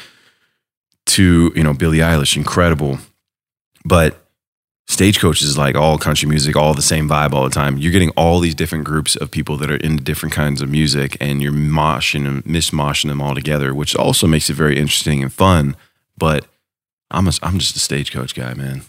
[1.06, 2.98] to, you know, Billie Eilish, incredible.
[3.84, 4.23] But
[4.94, 7.78] Stagecoach is like all country music, all the same vibe all the time.
[7.78, 11.16] You're getting all these different groups of people that are into different kinds of music,
[11.20, 15.32] and you're moshing and mishmashing them all together, which also makes it very interesting and
[15.32, 15.74] fun.
[16.16, 16.46] But
[17.10, 18.82] I'm a, I'm just a stagecoach guy, man.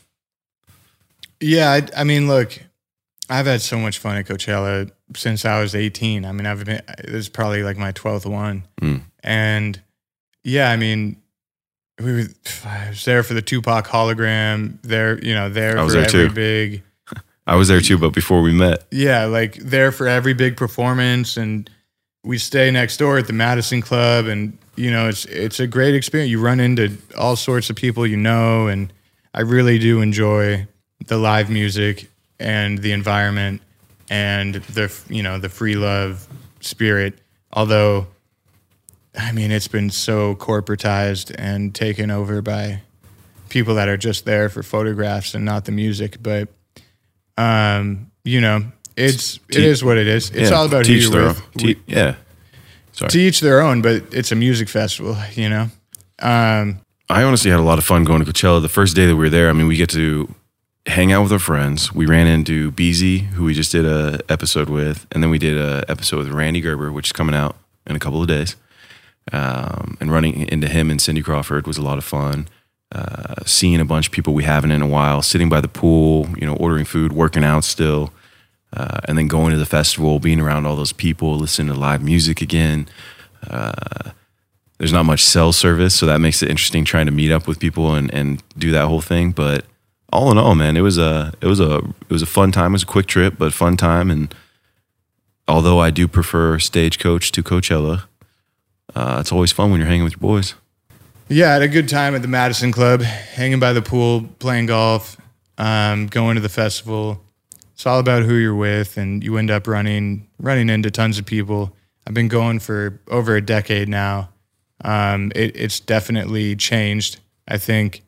[1.42, 2.60] Yeah, I, I mean, look,
[3.28, 6.24] I've had so much fun at Coachella since I was 18.
[6.24, 9.02] I mean, I've been this is probably like my 12th one, Mm.
[9.24, 9.82] and
[10.44, 11.18] yeah, I mean,
[12.00, 12.24] we were,
[12.66, 14.82] I was there for the Tupac hologram.
[14.82, 16.34] There, you know, there I was for there every too.
[16.34, 16.84] big
[17.48, 21.38] I was there too, but before we met, yeah, like there for every big performance,
[21.38, 21.70] and
[22.24, 25.96] we stay next door at the Madison Club, and you know it's it's a great
[25.96, 26.32] experience.
[26.32, 28.92] You run into all sorts of people you know, and
[29.34, 30.68] I really do enjoy
[31.08, 33.62] the live music and the environment
[34.10, 36.28] and the you know the free love
[36.62, 37.20] spirit.
[37.54, 38.08] Although,
[39.18, 42.82] I mean, it's been so corporatized and taken over by
[43.50, 46.50] people that are just there for photographs and not the music, but
[47.38, 50.30] um, you know, it's it To- is what it is.
[50.32, 52.16] It's Yeah, all about who teach their own- te- yeah.
[52.94, 53.10] Sorry.
[53.10, 55.70] to each their own, but it's a music festival, you know.
[56.20, 58.62] Um, I honestly had a lot of fun going to Coachella.
[58.62, 60.34] The first day that we were there, I mean, we get to
[60.88, 61.94] hang out with our friends.
[61.94, 65.58] We ran into Beezy, who we just did a episode with, and then we did
[65.58, 68.56] a episode with Rande Gerber, which is coming out in a couple of days.
[69.32, 72.48] Um, and running into him and Cindy Crawford was a lot of fun.
[72.92, 76.28] Uh, seeing a bunch of people we haven't in a while, sitting by the pool,
[76.38, 78.14] you know, ordering food, working out still,
[78.74, 82.04] uh, and then going to the festival, being around all those people, listening to live
[82.04, 82.88] music again
[84.78, 87.60] there's not much cell service, so that makes it interesting trying to meet up with
[87.60, 89.32] people and, and do that whole thing.
[89.32, 89.66] But
[90.12, 92.72] all in all, man, it was a it was a it was a fun time.
[92.72, 94.12] It was a quick trip, but fun time.
[94.12, 94.34] And
[95.48, 98.04] although I do prefer Stagecoach to Coachella,
[98.96, 100.56] uh, it's always fun when you're hanging with your boys.
[101.28, 104.68] yeah, I had a good time at the Madison Club, hanging by the pool, playing
[104.68, 105.18] golf,
[105.58, 107.22] um, going to the festival.
[107.74, 111.26] It's all about who you're with, and you end up running running into tons of
[111.26, 111.76] people.
[112.08, 114.30] I've been going for over a decade now.
[114.84, 117.20] Um, it, it's definitely changed.
[117.48, 118.04] I think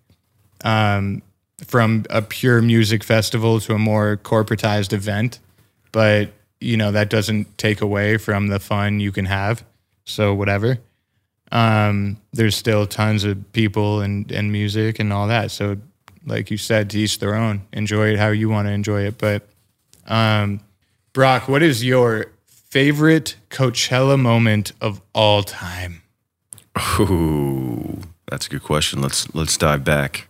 [0.63, 1.21] um,
[1.65, 5.39] from a pure music festival to a more corporatized event,
[5.91, 6.31] but
[6.61, 9.65] you know that doesn't take away from the fun you can have.
[10.07, 10.79] So whatever.
[11.51, 15.51] Um, there's still tons of people and and music and all that.
[15.51, 15.77] So
[16.25, 17.61] like you said, to each their own.
[17.71, 19.17] Enjoy it how you want to enjoy it.
[19.17, 19.47] But
[20.07, 20.61] um,
[21.13, 26.03] Brock, what is your favorite Coachella moment of all time?
[26.99, 29.01] Ooh, that's a good question.
[29.01, 30.27] Let's let's dive back.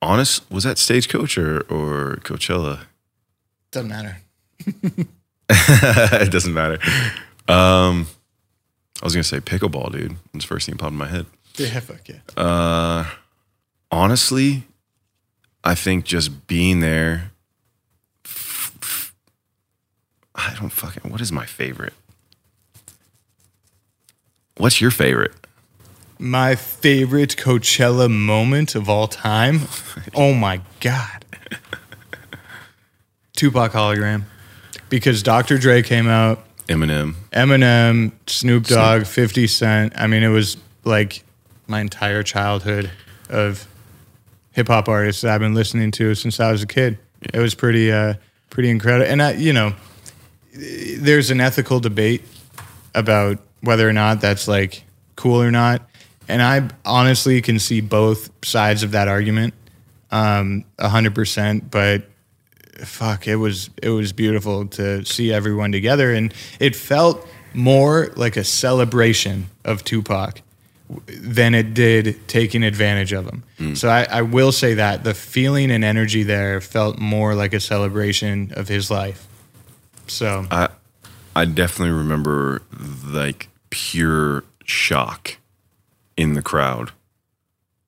[0.00, 2.84] Honest, was that Stagecoach or or Coachella?
[3.70, 4.18] Doesn't matter.
[5.48, 6.78] it doesn't matter.
[7.48, 8.06] Um,
[9.02, 10.16] I was gonna say pickleball, dude.
[10.34, 11.26] It's the first thing that popped in my head.
[11.56, 12.20] Yeah, fuck yeah.
[12.36, 13.04] Uh,
[13.90, 14.64] honestly,
[15.62, 17.30] I think just being there.
[20.34, 21.10] I don't fucking.
[21.10, 21.92] What is my favorite?
[24.56, 25.32] What's your favorite?
[26.18, 29.62] My favorite Coachella moment of all time.
[30.14, 31.24] Oh my god.
[33.36, 34.24] Tupac hologram.
[34.94, 35.58] Because Dr.
[35.58, 37.14] Dre came out, Eminem.
[37.32, 39.92] Eminem, Snoop Dogg, 50 Cent.
[39.96, 41.24] I mean, it was like
[41.66, 42.92] my entire childhood
[43.28, 43.66] of
[44.52, 46.96] hip hop artists that I've been listening to since I was a kid.
[47.32, 48.14] It was pretty, uh,
[48.50, 49.10] pretty incredible.
[49.10, 49.74] And I, you know,
[50.52, 52.22] there's an ethical debate
[52.94, 54.84] about whether or not that's like
[55.16, 55.82] cool or not.
[56.28, 59.54] And I honestly can see both sides of that argument,
[60.12, 61.68] um, a hundred percent.
[61.68, 62.08] But
[62.78, 68.36] fuck, it was it was beautiful to see everyone together, and it felt more like
[68.36, 70.40] a celebration of Tupac
[71.06, 73.42] than it did taking advantage of him.
[73.58, 73.74] Hmm.
[73.74, 77.60] So I, I will say that the feeling and energy there felt more like a
[77.60, 79.26] celebration of his life.
[80.06, 80.68] So I
[81.34, 82.62] I definitely remember
[83.06, 85.36] like pure shock
[86.16, 86.92] in the crowd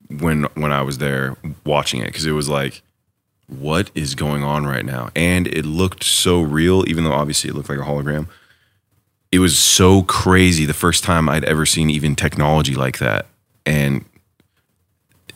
[0.09, 2.81] when when I was there watching it because it was like
[3.47, 7.53] what is going on right now and it looked so real even though obviously it
[7.53, 8.27] looked like a hologram
[9.31, 13.27] it was so crazy the first time I'd ever seen even technology like that
[13.65, 14.05] and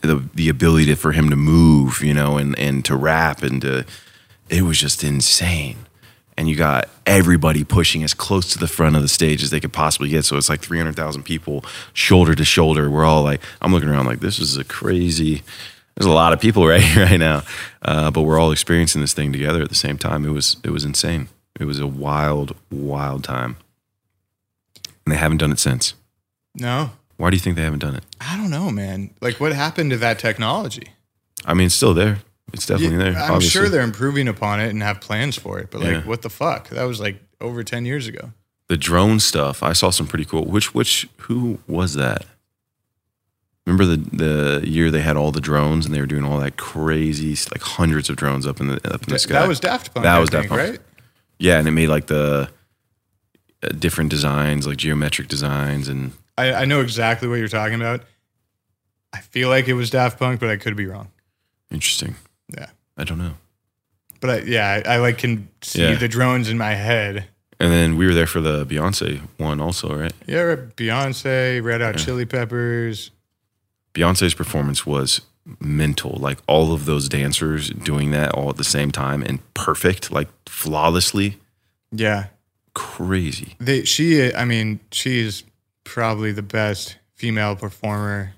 [0.02, 3.62] the the ability to, for him to move, you know, and and to rap and
[3.62, 3.84] to
[4.48, 5.86] it was just insane.
[6.36, 9.60] And you got everybody pushing as close to the front of the stage as they
[9.60, 10.24] could possibly get.
[10.24, 12.88] So it's like 300,000 people shoulder to shoulder.
[12.88, 15.42] We're all like, I'm looking around like, this is a crazy,
[15.96, 17.42] there's a lot of people right here right now.
[17.82, 20.24] Uh, but we're all experiencing this thing together at the same time.
[20.24, 21.28] It was, it was insane.
[21.60, 23.56] It was a wild, wild time.
[25.04, 25.94] And they haven't done it since.
[26.54, 28.04] No, Why do you think they haven't done it?
[28.20, 29.10] I don't know, man.
[29.20, 30.88] Like, what happened to that technology?
[31.44, 32.18] I mean, it's still there.
[32.52, 33.22] It's definitely Yeah, there.
[33.22, 33.60] I'm obviously.
[33.60, 35.70] sure they're improving upon it and have plans for it.
[35.70, 36.00] But like, Yeah.
[36.02, 36.68] what the fuck?
[36.68, 38.32] That was like over ten years ago.
[38.68, 39.62] the drone stuff.
[39.62, 40.44] I saw some pretty cool.
[40.44, 42.24] Which which who was that?
[43.66, 46.56] Remember the the year they had all the drones and they were doing all that
[46.56, 49.34] crazy like hundreds of drones up in the up in the Th- sky.
[49.34, 50.02] That was Daft Punk.
[50.04, 50.70] That I was think, Daft Punk.
[50.70, 50.80] right?
[51.38, 52.50] yeah, and it made like the
[53.62, 58.02] uh, different designs, like geometric designs, and I, I know exactly what you're talking about.
[59.12, 61.08] I feel like it was Daft Punk, but I could be wrong.
[61.70, 62.16] interesting.
[62.52, 63.34] Yeah, I don't know.
[64.20, 65.94] but I, yeah, I, I like can see Yeah.
[65.94, 67.26] the drones in my head.
[67.60, 70.12] And then we were there for the Beyonce one also, right?
[70.26, 73.12] Yeah, Beyonce, Red Hot Chili Peppers.
[73.94, 75.20] Beyonce's performance was
[75.60, 76.12] mental.
[76.18, 80.28] Like all of those dancers doing that all at the same time and perfect, like
[80.46, 81.38] flawlessly.
[81.90, 82.26] Yeah,
[82.74, 83.54] Crazy.
[83.60, 84.32] they, she.
[84.34, 85.44] I mean, she's
[85.84, 88.32] probably the best female performer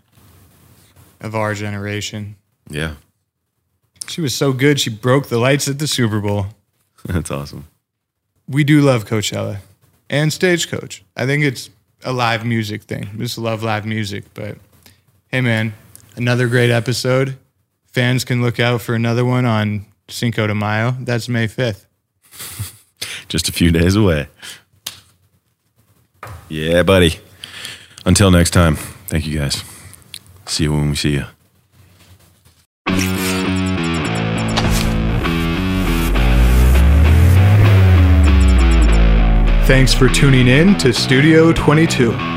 [1.21, 2.35] of our generation.
[2.69, 2.95] Yeah.
[4.09, 6.47] She was so good, she broke the lights at the Super Bowl.
[7.07, 7.67] That's awesome.
[8.49, 9.59] We do love Coachella
[10.11, 11.03] and Stagecoach.
[11.17, 11.71] I think it's
[12.03, 13.09] a live music thing.
[13.17, 14.25] We just love live music.
[14.35, 14.59] But
[15.35, 15.75] hey, man,
[16.15, 17.37] another great episode.
[17.89, 20.93] Fans can look out for another one on Cinco de Mayo.
[21.01, 21.87] That's May 5th.
[23.29, 24.29] Just a few days away.
[26.49, 27.19] Yeah, buddy.
[28.07, 28.77] Until next time,
[29.09, 29.65] thank you guys.
[30.47, 31.25] See you when we see you.
[39.67, 42.34] Thanks for tuning in to Studio 22.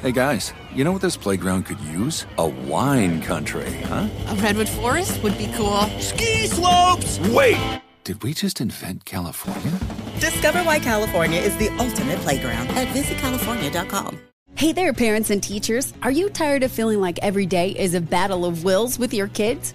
[0.00, 2.24] Hey guys, you know what this playground could use?
[2.38, 4.08] A wine country, huh?
[4.28, 5.80] A redwood forest would be cool.
[5.98, 7.18] Ski slopes!
[7.30, 7.80] Wait!
[8.04, 9.72] Did we just invent California?
[10.20, 14.20] Discover why California is the ultimate playground at visitcalifornia.com.
[14.54, 15.92] Hey there, parents and teachers.
[16.04, 19.26] Are you tired of feeling like every day is a battle of wills with your
[19.26, 19.74] kids?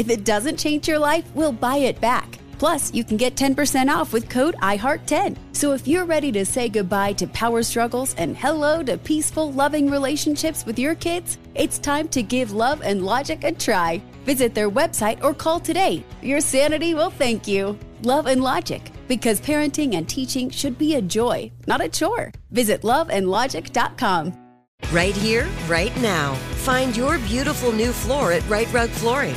[0.00, 2.38] If it doesn't change your life, we'll buy it back.
[2.58, 5.36] Plus, you can get 10% off with code IHEART10.
[5.52, 9.90] So if you're ready to say goodbye to power struggles and hello to peaceful, loving
[9.90, 14.00] relationships with your kids, it's time to give Love and Logic a try.
[14.24, 16.02] Visit their website or call today.
[16.22, 17.78] Your sanity will thank you.
[18.02, 22.32] Love and Logic, because parenting and teaching should be a joy, not a chore.
[22.52, 24.32] Visit loveandlogic.com.
[24.92, 26.32] Right here, right now.
[26.64, 29.36] Find your beautiful new floor at Rite Rug Flooring.